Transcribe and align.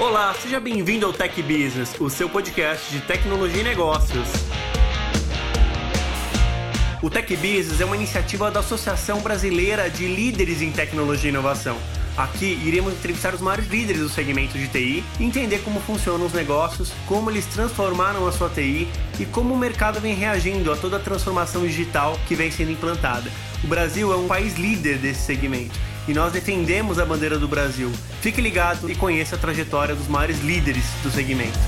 Olá, 0.00 0.34
seja 0.34 0.58
bem-vindo 0.58 1.06
ao 1.06 1.12
Tech 1.12 1.40
Business, 1.42 1.94
o 2.00 2.08
seu 2.08 2.28
podcast 2.28 2.90
de 2.90 3.00
tecnologia 3.02 3.60
e 3.60 3.64
negócios. 3.64 4.26
O 7.02 7.10
Tech 7.10 7.36
Business 7.36 7.80
é 7.80 7.84
uma 7.84 7.94
iniciativa 7.94 8.50
da 8.50 8.60
Associação 8.60 9.20
Brasileira 9.20 9.90
de 9.90 10.06
Líderes 10.06 10.62
em 10.62 10.72
Tecnologia 10.72 11.28
e 11.28 11.32
Inovação. 11.32 11.76
Aqui 12.16 12.58
iremos 12.64 12.94
entrevistar 12.94 13.34
os 13.34 13.40
maiores 13.40 13.68
líderes 13.68 14.02
do 14.02 14.08
segmento 14.08 14.58
de 14.58 14.66
TI 14.66 15.04
entender 15.20 15.58
como 15.60 15.80
funcionam 15.80 16.26
os 16.26 16.32
negócios, 16.32 16.92
como 17.06 17.30
eles 17.30 17.46
transformaram 17.46 18.26
a 18.26 18.32
sua 18.32 18.48
TI 18.48 18.88
e 19.20 19.26
como 19.26 19.54
o 19.54 19.58
mercado 19.58 20.00
vem 20.00 20.14
reagindo 20.14 20.72
a 20.72 20.76
toda 20.76 20.96
a 20.96 21.00
transformação 21.00 21.66
digital 21.66 22.18
que 22.26 22.34
vem 22.34 22.50
sendo 22.50 22.72
implantada. 22.72 23.30
O 23.62 23.66
Brasil 23.66 24.12
é 24.12 24.16
um 24.16 24.26
país 24.26 24.54
líder 24.56 24.98
desse 24.98 25.20
segmento 25.20 25.91
e 26.06 26.14
nós 26.14 26.32
defendemos 26.32 26.98
a 26.98 27.04
bandeira 27.04 27.38
do 27.38 27.48
Brasil. 27.48 27.90
Fique 28.20 28.40
ligado 28.40 28.90
e 28.90 28.94
conheça 28.94 29.36
a 29.36 29.38
trajetória 29.38 29.94
dos 29.94 30.08
maiores 30.08 30.40
líderes 30.40 30.84
do 31.02 31.10
segmento. 31.10 31.58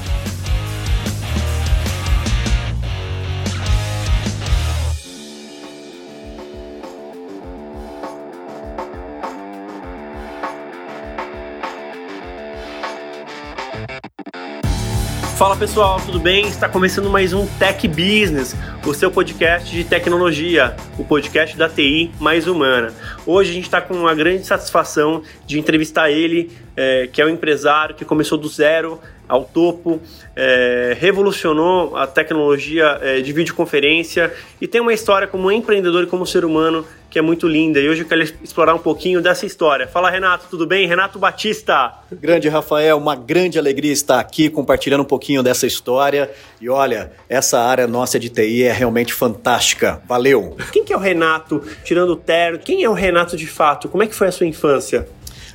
Fala 15.45 15.57
pessoal, 15.57 16.01
tudo 16.01 16.19
bem? 16.19 16.49
Está 16.49 16.71
começando 16.71 17.11
mais 17.11 17.35
um 17.35 17.47
Tech 17.59 17.87
Business, 17.87 18.57
o 18.83 18.95
seu 18.95 19.11
podcast 19.11 19.71
de 19.71 19.85
tecnologia, 19.85 20.75
o 20.99 21.05
podcast 21.05 21.55
da 21.55 21.69
TI 21.69 22.11
mais 22.19 22.47
humana. 22.47 22.95
Hoje 23.27 23.51
a 23.51 23.53
gente 23.53 23.65
está 23.65 23.79
com 23.79 23.93
uma 23.93 24.15
grande 24.15 24.47
satisfação 24.47 25.23
de 25.47 25.59
entrevistar 25.59 26.11
ele, 26.11 26.51
é, 26.75 27.09
que 27.13 27.21
é 27.21 27.27
um 27.27 27.29
empresário 27.29 27.95
que 27.95 28.07
começou 28.07 28.39
do 28.39 28.49
zero 28.49 28.99
ao 29.29 29.45
topo, 29.45 30.01
é, 30.37 30.97
revolucionou 30.99 31.97
a 31.97 32.07
tecnologia 32.07 32.99
é, 33.01 33.21
de 33.21 33.33
videoconferência 33.33 34.33
e 34.61 34.67
tem 34.67 34.81
uma 34.81 34.93
história 34.93 35.27
como 35.27 35.51
empreendedor 35.51 36.05
e 36.05 36.07
como 36.07 36.27
ser 36.27 36.45
humano 36.45 36.85
que 37.15 37.19
é 37.21 37.23
muito 37.23 37.47
linda. 37.47 37.79
E 37.79 37.89
hoje 37.89 38.03
eu 38.03 38.09
quero 38.09 38.23
explorar 38.23 38.75
um 38.75 38.79
pouquinho 38.79 39.23
dessa 39.23 39.47
história. 39.47 39.87
Fala, 39.87 40.11
Renato, 40.11 40.47
tudo 40.51 40.67
bem? 40.67 40.89
Renato 40.89 41.17
Batista. 41.17 41.95
Grande 42.11 42.49
Rafael, 42.49 42.99
uma 42.99 43.15
grande 43.15 43.57
alegria 43.57 43.93
estar 43.93 44.19
aqui 44.19 44.51
compartilhando 44.51 45.03
um 45.03 45.07
pouquinho 45.07 45.41
dessa 45.41 45.65
história. 45.65 46.29
E 46.61 46.69
olha, 46.69 47.13
essa 47.29 47.61
área 47.61 47.87
nossa 47.87 48.19
de 48.19 48.29
TI 48.29 48.65
é 48.65 48.73
realmente 48.73 49.15
fantástica. 49.15 50.03
Valeu! 50.09 50.57
Quem 50.73 50.83
que 50.83 50.93
é 50.93 50.97
o 50.97 50.99
Renato, 50.99 51.63
tirando 51.85 52.11
o 52.11 52.17
terno? 52.17 52.59
Quem 52.59 52.83
é 52.83 52.91
o 52.91 52.95
Renato 52.95 53.37
de 53.37 53.47
fato? 53.47 53.89
Como 53.89 54.03
é 54.03 54.09
que 54.09 54.15
foi 54.15 54.27
a 54.27 54.33
sua 54.33 54.49
infância? 54.49 55.07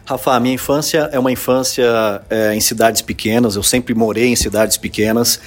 Rafa, 0.05 0.33
a 0.33 0.39
minha 0.39 0.55
infância 0.55 1.09
é 1.11 1.19
uma 1.19 1.31
infância 1.31 2.21
é, 2.29 2.53
em 2.55 2.59
cidades 2.59 3.01
pequenas, 3.01 3.55
eu 3.55 3.63
sempre 3.63 3.93
morei 3.93 4.27
em 4.27 4.35
cidades 4.35 4.77
pequenas. 4.77 5.39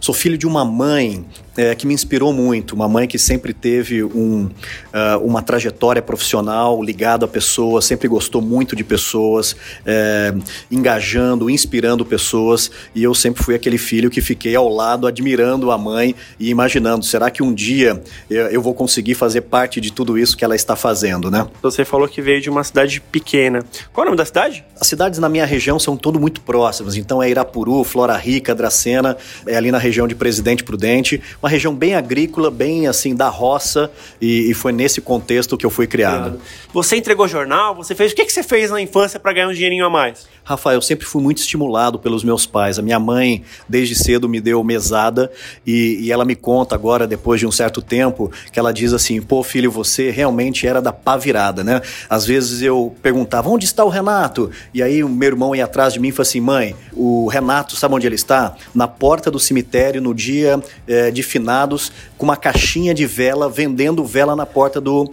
Sou 0.00 0.14
filho 0.14 0.36
de 0.36 0.46
uma 0.46 0.64
mãe 0.64 1.24
é, 1.58 1.74
que 1.74 1.88
me 1.88 1.92
inspirou 1.92 2.32
muito, 2.32 2.72
uma 2.72 2.88
mãe 2.88 3.08
que 3.08 3.18
sempre 3.18 3.52
teve 3.52 4.04
um, 4.04 4.44
uh, 4.44 5.18
uma 5.24 5.42
trajetória 5.42 6.00
profissional 6.00 6.80
ligada 6.80 7.24
a 7.24 7.28
pessoas, 7.28 7.84
sempre 7.84 8.06
gostou 8.06 8.40
muito 8.40 8.76
de 8.76 8.84
pessoas, 8.84 9.56
é, 9.84 10.32
engajando, 10.70 11.50
inspirando 11.50 12.04
pessoas, 12.04 12.70
e 12.94 13.02
eu 13.02 13.12
sempre 13.12 13.42
fui 13.42 13.56
aquele 13.56 13.76
filho 13.76 14.08
que 14.08 14.20
fiquei 14.20 14.54
ao 14.54 14.68
lado, 14.68 15.08
admirando 15.08 15.72
a 15.72 15.76
mãe 15.76 16.14
e 16.38 16.48
imaginando, 16.48 17.04
será 17.04 17.28
que 17.28 17.42
um 17.42 17.52
dia 17.52 18.00
eu 18.30 18.62
vou 18.62 18.72
conseguir 18.72 19.14
fazer 19.14 19.40
parte 19.40 19.80
de 19.80 19.92
tudo 19.92 20.16
isso 20.16 20.36
que 20.36 20.44
ela 20.44 20.54
está 20.54 20.76
fazendo, 20.76 21.28
né? 21.28 21.44
Você 21.60 21.84
falou 21.84 22.06
que 22.06 22.22
veio 22.22 22.40
de 22.40 22.48
uma 22.48 22.62
cidade 22.62 23.00
pequena. 23.00 23.64
Qual 23.92 24.04
é 24.04 24.06
o 24.06 24.10
nome 24.10 24.16
da 24.16 24.24
cidade? 24.24 24.64
As 24.80 24.86
cidades 24.86 25.18
na 25.18 25.28
minha 25.28 25.44
região 25.44 25.76
são 25.78 25.96
todas 25.96 26.20
muito 26.20 26.40
próximas, 26.40 26.96
então 26.96 27.20
é 27.20 27.28
Irapuru, 27.28 27.82
Flora 27.82 28.16
Rica, 28.16 28.54
Dracena, 28.54 29.16
é 29.44 29.56
ali 29.56 29.72
na 29.72 29.78
região 29.78 30.06
de 30.06 30.14
Presidente 30.14 30.62
Prudente, 30.62 31.20
uma 31.42 31.47
uma 31.48 31.50
região 31.50 31.74
bem 31.74 31.94
agrícola, 31.94 32.50
bem 32.50 32.86
assim, 32.86 33.14
da 33.14 33.28
roça, 33.28 33.90
e, 34.20 34.50
e 34.50 34.54
foi 34.54 34.70
nesse 34.70 35.00
contexto 35.00 35.56
que 35.56 35.64
eu 35.64 35.70
fui 35.70 35.86
criado. 35.86 36.38
Você 36.72 36.96
entregou 36.96 37.26
jornal, 37.26 37.74
você 37.74 37.94
fez. 37.94 38.12
O 38.12 38.14
que, 38.14 38.26
que 38.26 38.32
você 38.32 38.42
fez 38.42 38.70
na 38.70 38.80
infância 38.80 39.18
para 39.18 39.32
ganhar 39.32 39.48
um 39.48 39.52
dinheirinho 39.52 39.86
a 39.86 39.90
mais? 39.90 40.28
Rafael, 40.44 40.76
eu 40.76 40.82
sempre 40.82 41.06
fui 41.06 41.22
muito 41.22 41.38
estimulado 41.38 41.98
pelos 41.98 42.24
meus 42.24 42.46
pais. 42.46 42.78
A 42.78 42.82
minha 42.82 42.98
mãe, 42.98 43.42
desde 43.68 43.94
cedo, 43.94 44.28
me 44.28 44.40
deu 44.40 44.64
mesada 44.64 45.30
e, 45.66 45.98
e, 46.00 46.12
ela 46.12 46.24
me 46.24 46.34
conta 46.34 46.74
agora, 46.74 47.06
depois 47.06 47.38
de 47.38 47.46
um 47.46 47.52
certo 47.52 47.82
tempo, 47.82 48.32
que 48.50 48.58
ela 48.58 48.72
diz 48.72 48.92
assim: 48.92 49.20
pô, 49.20 49.42
filho, 49.42 49.70
você 49.70 50.10
realmente 50.10 50.66
era 50.66 50.80
da 50.80 50.92
pá 50.92 51.16
virada, 51.16 51.62
né? 51.64 51.80
Às 52.08 52.24
vezes 52.24 52.62
eu 52.62 52.94
perguntava: 53.02 53.48
onde 53.48 53.64
está 53.64 53.84
o 53.84 53.88
Renato? 53.88 54.50
E 54.72 54.82
aí 54.82 55.04
o 55.04 55.08
meu 55.08 55.28
irmão 55.28 55.54
ia 55.54 55.64
atrás 55.64 55.92
de 55.92 56.00
mim 56.00 56.08
e 56.08 56.12
falou 56.12 56.28
assim: 56.28 56.40
mãe, 56.40 56.74
o 56.94 57.26
Renato, 57.28 57.76
sabe 57.76 57.94
onde 57.94 58.06
ele 58.06 58.14
está? 58.14 58.54
Na 58.74 58.88
porta 58.88 59.30
do 59.30 59.38
cemitério, 59.38 60.00
no 60.00 60.14
dia 60.14 60.62
é, 60.86 61.10
de 61.10 61.22
finados, 61.38 61.92
com 62.16 62.24
uma 62.24 62.36
caixinha 62.36 62.92
de 62.92 63.06
vela, 63.06 63.48
vendendo 63.48 64.04
vela 64.04 64.34
na 64.34 64.44
porta 64.44 64.80
do, 64.80 65.04
uh, 65.04 65.10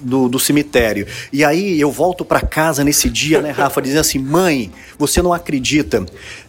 do, 0.00 0.28
do, 0.28 0.38
cemitério. 0.38 1.06
E 1.32 1.44
aí 1.44 1.78
eu 1.78 1.90
volto 1.90 2.24
para 2.24 2.40
casa 2.40 2.82
nesse 2.82 3.10
dia, 3.10 3.42
né, 3.42 3.50
Rafa, 3.50 3.82
dizendo 3.82 4.00
assim: 4.00 4.18
mãe, 4.18 4.54
Mãe, 4.54 4.70
você 4.98 5.20
não 5.22 5.32
acredita. 5.32 6.04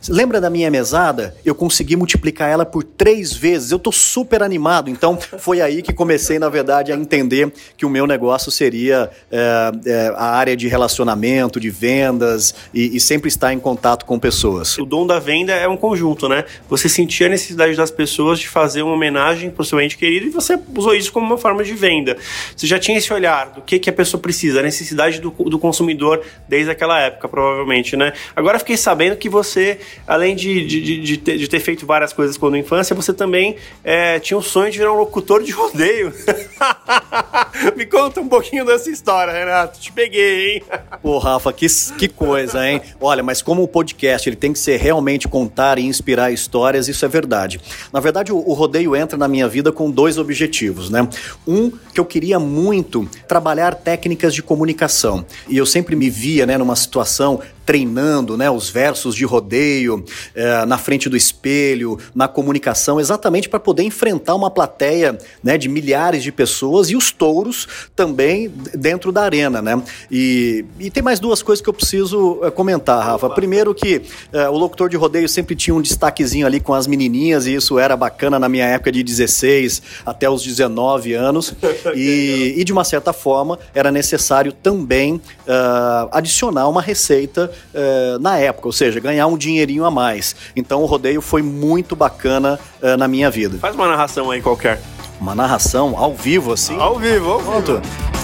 Lembra 0.07 0.39
da 0.39 0.49
minha 0.49 0.69
mesada? 0.69 1.35
Eu 1.43 1.55
consegui 1.55 1.95
multiplicar 1.95 2.49
ela 2.49 2.65
por 2.65 2.83
três 2.83 3.33
vezes. 3.33 3.71
Eu 3.71 3.79
tô 3.79 3.91
super 3.91 4.43
animado. 4.43 4.89
Então, 4.89 5.17
foi 5.17 5.61
aí 5.61 5.81
que 5.81 5.93
comecei, 5.93 6.37
na 6.37 6.49
verdade, 6.49 6.91
a 6.91 6.95
entender 6.95 7.51
que 7.75 7.85
o 7.85 7.89
meu 7.89 8.05
negócio 8.05 8.51
seria 8.51 9.09
é, 9.31 9.71
é, 9.85 10.13
a 10.15 10.25
área 10.25 10.55
de 10.55 10.67
relacionamento, 10.67 11.59
de 11.59 11.69
vendas 11.69 12.53
e, 12.73 12.95
e, 12.95 12.99
sempre 12.99 13.29
estar 13.29 13.53
em 13.53 13.59
contato 13.59 14.05
com 14.05 14.19
pessoas. 14.19 14.77
O 14.77 14.85
dom 14.85 15.07
da 15.07 15.17
venda 15.17 15.53
é 15.53 15.67
um 15.67 15.77
conjunto, 15.77 16.29
né? 16.29 16.45
Você 16.69 16.87
sentia 16.87 17.27
a 17.27 17.29
necessidade 17.29 17.75
das 17.75 17.89
pessoas 17.89 18.39
de 18.39 18.47
fazer 18.47 18.74
uma 18.81 18.93
homenagem 18.93 19.49
para 19.49 19.61
o 19.61 19.65
seu 19.65 19.79
ente 19.79 19.97
querido 19.97 20.27
e 20.27 20.29
você 20.29 20.59
usou 20.75 20.95
isso 20.95 21.11
como 21.11 21.25
uma 21.25 21.37
forma 21.37 21.63
de 21.63 21.73
venda. 21.73 22.17
Você 22.55 22.67
já 22.67 22.77
tinha 22.79 22.97
esse 22.97 23.11
olhar 23.11 23.49
do 23.49 23.61
que, 23.61 23.79
que 23.79 23.89
a 23.89 23.93
pessoa 23.93 24.21
precisa, 24.21 24.59
a 24.59 24.63
necessidade 24.63 25.19
do, 25.19 25.31
do 25.31 25.59
consumidor 25.59 26.23
desde 26.47 26.71
aquela 26.71 26.99
época, 26.99 27.27
provavelmente 27.27 27.95
né? 27.95 28.13
Agora 28.35 28.59
fiquei 28.59 28.77
sabendo 28.77 29.15
que 29.15 29.29
você, 29.29 29.79
além 30.07 30.35
de, 30.35 30.65
de, 30.65 30.99
de, 30.99 31.17
ter, 31.17 31.37
de 31.37 31.47
ter, 31.47 31.59
feito 31.59 31.85
várias 31.85 32.13
coisas 32.13 32.37
quando 32.37 32.57
infância, 32.57 32.95
você 32.95 33.13
também 33.13 33.55
é, 33.83 34.19
tinha 34.19 34.37
o 34.37 34.41
sonho 34.41 34.71
de 34.71 34.77
virar 34.77 34.93
um 34.93 34.97
locutor 34.97 35.43
de 35.43 35.51
rodeio. 35.51 36.13
Me 37.75 37.85
conta 37.85 38.21
um 38.21 38.27
pouquinho 38.27 38.65
dessa 38.65 38.89
história, 38.89 39.33
Renato. 39.33 39.79
Te 39.79 39.91
peguei, 39.91 40.55
hein? 40.55 40.63
Pô, 41.01 41.17
Rafa, 41.17 41.51
que, 41.53 41.67
que 41.97 42.07
coisa, 42.07 42.67
hein? 42.67 42.81
Olha, 42.99 43.23
mas 43.23 43.41
como 43.41 43.63
o 43.63 43.67
podcast 43.67 44.27
ele 44.27 44.35
tem 44.35 44.53
que 44.53 44.59
ser 44.59 44.77
realmente 44.77 45.27
contar 45.27 45.77
e 45.77 45.85
inspirar 45.85 46.31
histórias, 46.31 46.87
isso 46.87 47.05
é 47.05 47.07
verdade. 47.07 47.59
Na 47.91 47.99
verdade, 47.99 48.31
o, 48.31 48.37
o 48.37 48.53
rodeio 48.53 48.95
entra 48.95 49.17
na 49.17 49.27
minha 49.27 49.47
vida 49.47 49.71
com 49.71 49.89
dois 49.89 50.17
objetivos, 50.17 50.89
né? 50.89 51.07
Um, 51.47 51.69
que 51.69 51.99
eu 51.99 52.05
queria 52.05 52.39
muito 52.39 53.07
trabalhar 53.27 53.75
técnicas 53.75 54.33
de 54.33 54.41
comunicação. 54.41 55.25
E 55.47 55.57
eu 55.57 55.65
sempre 55.65 55.95
me 55.95 56.09
via, 56.09 56.45
né, 56.45 56.57
numa 56.57 56.75
situação 56.75 57.41
treinando 57.65 58.37
né, 58.37 58.49
os 58.49 58.69
versos 58.69 59.15
de 59.15 59.25
rodeio 59.25 60.03
é, 60.35 60.65
na 60.65 60.77
frente 60.77 61.09
do 61.09 61.17
espelho, 61.17 61.97
na 62.13 62.27
comunicação, 62.27 62.99
exatamente 62.99 63.49
para 63.49 63.59
poder 63.59 63.83
enfrentar 63.83 64.35
uma 64.35 64.51
plateia 64.51 65.17
né, 65.43 65.57
de 65.57 65.67
milhares 65.67 66.23
de 66.23 66.31
pessoas 66.31 66.89
e 66.89 66.95
os 66.95 67.11
touros 67.11 67.67
também 67.95 68.51
dentro 68.73 69.11
da 69.11 69.23
arena. 69.23 69.61
Né? 69.61 69.81
E, 70.11 70.65
e 70.79 70.91
tem 70.91 71.01
mais 71.01 71.19
duas 71.19 71.41
coisas 71.41 71.61
que 71.61 71.69
eu 71.69 71.73
preciso 71.73 72.39
é, 72.43 72.51
comentar, 72.51 73.03
Rafa. 73.03 73.29
Primeiro 73.29 73.73
que 73.73 74.01
é, 74.31 74.47
o 74.47 74.57
locutor 74.57 74.89
de 74.89 74.95
rodeio 74.95 75.27
sempre 75.27 75.55
tinha 75.55 75.73
um 75.73 75.81
destaquezinho 75.81 76.45
ali 76.45 76.59
com 76.59 76.73
as 76.73 76.85
menininhas 76.85 77.47
e 77.47 77.55
isso 77.55 77.79
era 77.79 77.97
bacana 77.97 78.37
na 78.37 78.47
minha 78.47 78.65
época 78.65 78.91
de 78.91 79.01
16 79.01 79.81
até 80.05 80.29
os 80.29 80.43
19 80.43 81.13
anos. 81.13 81.53
E, 81.95 82.55
e 82.57 82.63
de 82.63 82.73
uma 82.73 82.83
certa 82.83 83.13
forma 83.13 83.57
era 83.73 83.91
necessário 83.91 84.51
também 84.51 85.15
uh, 85.15 86.09
adicionar 86.11 86.67
uma 86.67 86.81
receita 86.81 87.51
uh, 87.73 88.19
na 88.19 88.37
época, 88.37 88.67
ou 88.67 88.71
seja, 88.71 88.99
ganhar 88.99 89.27
um 89.27 89.37
dinheirinho 89.37 89.85
a 89.85 89.91
mais. 89.91 90.35
Então 90.55 90.81
o 90.81 90.85
rodeio 90.85 91.21
foi 91.21 91.41
muito 91.41 91.95
bacana 91.95 92.59
uh, 92.81 92.97
na 92.97 93.07
minha 93.07 93.29
vida. 93.29 93.57
Faz 93.57 93.75
uma 93.75 93.87
narração 93.87 94.31
aí 94.31 94.41
qualquer. 94.41 94.81
Uma 95.19 95.33
narração 95.33 95.95
ao 95.97 96.13
vivo, 96.13 96.51
assim? 96.51 96.77
Ao 96.77 96.99
vivo, 96.99 97.31
ao 97.31 97.39
Pronto. 97.41 97.81
vivo. 97.81 98.15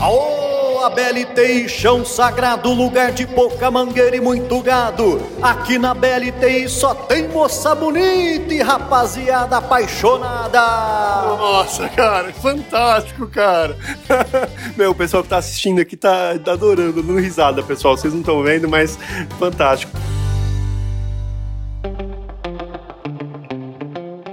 Aô! 0.00 0.29
A 0.90 0.92
BLTI, 0.92 1.68
chão 1.68 2.04
sagrado, 2.04 2.72
lugar 2.72 3.12
de 3.12 3.24
pouca 3.24 3.70
mangueira 3.70 4.16
e 4.16 4.20
muito 4.20 4.60
gado. 4.60 5.22
Aqui 5.40 5.78
na 5.78 5.94
BLTI 5.94 6.68
só 6.68 6.94
tem 6.94 7.28
moça 7.28 7.74
bonita 7.76 8.52
e 8.52 8.60
rapaziada 8.60 9.58
apaixonada. 9.58 10.60
Nossa, 11.38 11.88
cara, 11.88 12.32
fantástico, 12.32 13.28
cara. 13.28 13.76
Meu, 14.76 14.90
o 14.90 14.94
pessoal 14.94 15.22
que 15.22 15.28
tá 15.28 15.38
assistindo 15.38 15.80
aqui 15.80 15.96
tá, 15.96 16.36
tá 16.44 16.52
adorando, 16.52 17.00
dando 17.00 17.20
risada, 17.20 17.62
pessoal. 17.62 17.96
Vocês 17.96 18.12
não 18.12 18.20
estão 18.20 18.42
vendo, 18.42 18.68
mas 18.68 18.98
fantástico. 19.38 19.92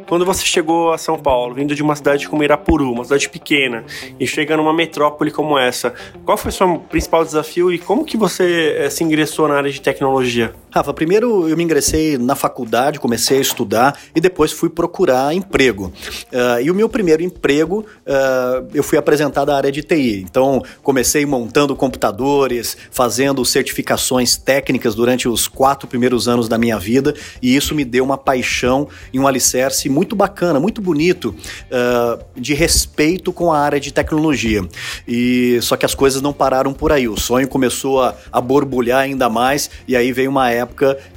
Quando 0.07 0.25
você 0.25 0.45
chegou 0.45 0.93
a 0.93 0.97
São 0.97 1.19
Paulo, 1.19 1.53
vindo 1.53 1.75
de 1.75 1.83
uma 1.83 1.93
cidade 1.93 2.29
como 2.29 2.41
Irapuru, 2.41 2.91
uma 2.91 3.03
cidade 3.03 3.27
pequena, 3.27 3.83
e 4.17 4.25
chega 4.25 4.55
numa 4.55 4.73
metrópole 4.73 5.31
como 5.31 5.57
essa, 5.57 5.93
qual 6.23 6.37
foi 6.37 6.49
o 6.49 6.53
seu 6.53 6.79
principal 6.79 7.25
desafio 7.25 7.73
e 7.73 7.77
como 7.77 8.05
que 8.05 8.15
você 8.15 8.75
é, 8.77 8.89
se 8.89 9.03
ingressou 9.03 9.49
na 9.49 9.55
área 9.55 9.69
de 9.69 9.81
tecnologia? 9.81 10.53
Rafa, 10.77 10.93
primeiro 10.93 11.49
eu 11.49 11.57
me 11.57 11.63
ingressei 11.63 12.19
na 12.19 12.35
faculdade, 12.35 12.99
comecei 12.99 13.39
a 13.39 13.41
estudar 13.41 13.97
e 14.15 14.21
depois 14.21 14.51
fui 14.51 14.69
procurar 14.69 15.33
emprego. 15.33 15.91
Uh, 16.31 16.61
e 16.61 16.69
o 16.69 16.75
meu 16.75 16.87
primeiro 16.87 17.23
emprego, 17.23 17.83
uh, 18.05 18.67
eu 18.71 18.83
fui 18.83 18.95
apresentado 18.95 19.49
à 19.49 19.55
área 19.55 19.71
de 19.71 19.81
TI. 19.81 20.23
Então, 20.29 20.61
comecei 20.83 21.25
montando 21.25 21.75
computadores, 21.75 22.77
fazendo 22.91 23.43
certificações 23.43 24.37
técnicas 24.37 24.93
durante 24.93 25.27
os 25.27 25.47
quatro 25.47 25.87
primeiros 25.87 26.27
anos 26.27 26.47
da 26.47 26.59
minha 26.59 26.77
vida, 26.77 27.15
e 27.41 27.55
isso 27.55 27.73
me 27.73 27.83
deu 27.83 28.03
uma 28.03 28.17
paixão 28.17 28.87
e 29.11 29.19
um 29.19 29.27
alicerce 29.27 29.89
muito 29.89 30.15
bacana, 30.15 30.59
muito 30.59 30.79
bonito, 30.79 31.33
uh, 31.71 32.23
de 32.39 32.53
respeito 32.53 33.33
com 33.33 33.51
a 33.51 33.57
área 33.57 33.79
de 33.79 33.91
tecnologia. 33.91 34.63
E 35.07 35.57
só 35.63 35.75
que 35.75 35.87
as 35.87 35.95
coisas 35.95 36.21
não 36.21 36.33
pararam 36.33 36.71
por 36.71 36.91
aí. 36.91 37.07
O 37.07 37.17
sonho 37.17 37.47
começou 37.47 38.03
a, 38.03 38.13
a 38.31 38.39
borbulhar 38.39 38.99
ainda 38.99 39.27
mais, 39.27 39.71
e 39.87 39.95
aí 39.95 40.11
veio 40.11 40.29
uma 40.29 40.51
época 40.51 40.66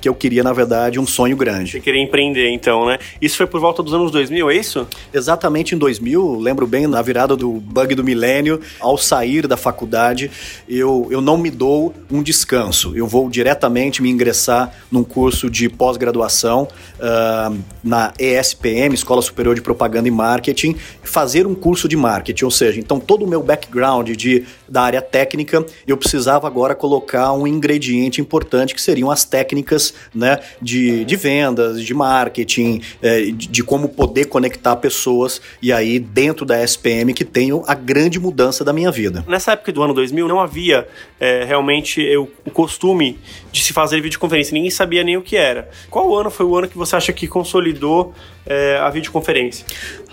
que 0.00 0.08
eu 0.08 0.14
queria, 0.14 0.42
na 0.42 0.52
verdade, 0.52 0.98
um 0.98 1.06
sonho 1.06 1.36
grande. 1.36 1.72
Você 1.72 1.80
queria 1.80 2.02
empreender, 2.02 2.50
então, 2.50 2.86
né? 2.86 2.98
Isso 3.20 3.36
foi 3.36 3.46
por 3.46 3.60
volta 3.60 3.82
dos 3.82 3.92
anos 3.92 4.10
2000, 4.10 4.50
é 4.50 4.56
isso? 4.56 4.86
Exatamente 5.12 5.74
em 5.74 5.78
2000, 5.78 6.38
lembro 6.38 6.66
bem, 6.66 6.86
na 6.86 7.02
virada 7.02 7.36
do 7.36 7.52
bug 7.52 7.94
do 7.94 8.04
milênio, 8.04 8.60
ao 8.78 8.96
sair 8.96 9.46
da 9.46 9.56
faculdade, 9.56 10.30
eu, 10.68 11.08
eu 11.10 11.20
não 11.20 11.36
me 11.36 11.50
dou 11.50 11.94
um 12.10 12.22
descanso. 12.22 12.96
Eu 12.96 13.06
vou 13.06 13.28
diretamente 13.28 14.02
me 14.02 14.10
ingressar 14.10 14.72
num 14.90 15.04
curso 15.04 15.50
de 15.50 15.68
pós-graduação 15.68 16.68
uh, 16.98 17.58
na 17.82 18.12
ESPM, 18.18 18.94
Escola 18.94 19.22
Superior 19.22 19.54
de 19.54 19.60
Propaganda 19.60 20.08
e 20.08 20.10
Marketing, 20.10 20.76
fazer 21.02 21.46
um 21.46 21.54
curso 21.54 21.88
de 21.88 21.96
marketing, 21.96 22.44
ou 22.44 22.50
seja, 22.50 22.78
então 22.78 23.00
todo 23.00 23.24
o 23.24 23.28
meu 23.28 23.42
background 23.42 24.10
de, 24.10 24.44
da 24.70 24.82
área 24.82 25.02
técnica, 25.02 25.64
eu 25.86 25.96
precisava 25.96 26.46
agora 26.46 26.74
colocar 26.74 27.32
um 27.32 27.46
ingrediente 27.46 28.20
importante 28.20 28.74
que 28.74 28.80
seriam 28.80 29.10
as 29.10 29.24
técnicas 29.24 29.92
né, 30.14 30.38
de, 30.62 31.04
de 31.04 31.16
vendas, 31.16 31.84
de 31.84 31.92
marketing, 31.92 32.80
é, 33.02 33.22
de, 33.22 33.32
de, 33.32 33.64
como 33.64 33.88
poder 33.88 34.26
conectar 34.26 34.76
pessoas 34.76 35.42
e 35.60 35.72
aí 35.72 35.98
dentro 35.98 36.46
da 36.46 36.62
SPM 36.62 37.12
que 37.12 37.24
tenho 37.24 37.64
a 37.66 37.74
grande 37.74 38.20
mudança 38.20 38.64
da 38.64 38.72
minha 38.72 38.92
vida. 38.92 39.24
Nessa 39.26 39.52
época 39.52 39.72
do 39.72 39.82
ano 39.82 39.92
2000 39.92 40.28
não 40.28 40.40
havia 40.40 40.86
é, 41.18 41.44
realmente 41.44 42.00
o, 42.16 42.28
o 42.46 42.50
costume 42.50 43.18
de 43.50 43.62
se 43.62 43.72
fazer 43.72 44.00
videoconferência, 44.00 44.54
ninguém 44.54 44.70
sabia 44.70 45.02
nem 45.02 45.16
o 45.16 45.22
que 45.22 45.36
era. 45.36 45.68
Qual 45.90 46.16
ano 46.16 46.30
foi 46.30 46.46
o 46.46 46.56
ano 46.56 46.68
que 46.68 46.78
você 46.78 46.94
acha 46.94 47.12
que 47.12 47.26
consolidou 47.26 48.14
é, 48.46 48.78
a 48.78 48.88
videoconferência? 48.90 49.66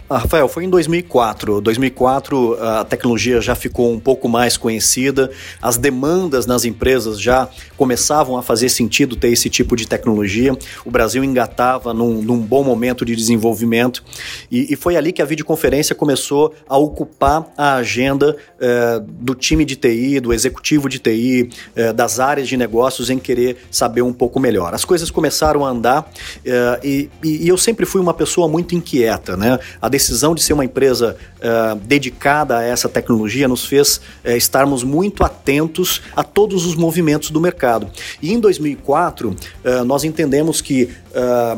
Ah, 0.10 0.20
Rafael, 0.20 0.48
foi 0.48 0.64
em 0.64 0.70
2004. 0.70 1.60
2004 1.60 2.64
a 2.64 2.86
tecnologia 2.86 3.42
já 3.42 3.56
ficou 3.56 3.92
um 3.92 4.00
pouco 4.00 4.30
mais 4.30 4.56
conhecida, 4.56 5.30
as 5.62 5.76
demandas 5.76 6.46
nas 6.46 6.64
empresas 6.64 7.20
já 7.20 7.50
começavam 7.76 8.38
a 8.38 8.42
fazer 8.42 8.70
sentido 8.70 9.18
ter 9.18 9.28
esse 9.28 9.50
tipo 9.50 9.76
de 9.76 9.86
tecnologia. 9.86 10.58
O 10.86 10.92
Brasil 10.92 11.26
engatava 11.26 11.94
num, 11.94 12.22
num 12.22 12.40
bom 12.40 12.64
momento 12.64 13.04
de 13.04 13.18
desenvolvimento 13.18 14.02
e, 14.50 14.72
e, 14.72 14.78
foi 14.78 14.96
ali 14.96 15.12
que 15.12 15.22
a 15.22 15.26
videoconferência 15.26 15.94
começou 15.94 16.54
a 16.70 16.78
ocupar 16.78 17.52
a 17.58 17.76
agenda 17.76 18.38
eh, 18.62 19.02
do 19.06 19.36
time 19.36 19.66
de 19.66 19.76
TI, 19.76 20.22
do 20.22 20.32
executivo 20.32 20.88
de 20.88 21.00
TI, 21.00 21.50
eh, 21.76 21.92
das 21.92 22.18
áreas 22.22 22.48
de 22.48 22.56
negócios 22.56 23.10
em 23.10 23.20
querer 23.20 23.58
saber 23.70 24.04
um 24.04 24.14
pouco 24.14 24.40
melhor. 24.40 24.74
As 24.74 24.86
coisas 24.86 25.12
começaram 25.12 25.66
a 25.66 25.70
andar 25.70 26.10
eh, 26.46 26.80
e, 26.82 27.10
e, 27.22 27.48
eu 27.50 27.58
sempre 27.58 27.86
fui 27.86 28.00
uma 28.00 28.14
pessoa 28.14 28.48
muito 28.48 28.74
inquieta, 28.74 29.36
né? 29.36 29.60
A 29.82 29.97
decisão 29.98 30.36
de 30.36 30.44
ser 30.44 30.54
uma 30.54 30.64
empresa 30.64 31.18
uh, 31.38 31.76
dedicada 31.76 32.58
a 32.58 32.64
essa 32.64 32.88
tecnologia 32.88 33.48
nos 33.48 33.66
fez 33.66 33.98
uh, 33.98 34.30
estarmos 34.32 34.84
muito 34.84 35.24
atentos 35.24 36.02
a 36.16 36.24
todos 36.24 36.66
os 36.66 36.76
movimentos 36.76 37.32
do 37.32 37.42
mercado. 37.42 37.90
E 38.22 38.32
em 38.32 38.40
2004, 38.40 39.30
uh, 39.30 39.36
eh, 39.64 39.84
nós 39.84 40.04
entendemos 40.04 40.62
que 40.62 40.90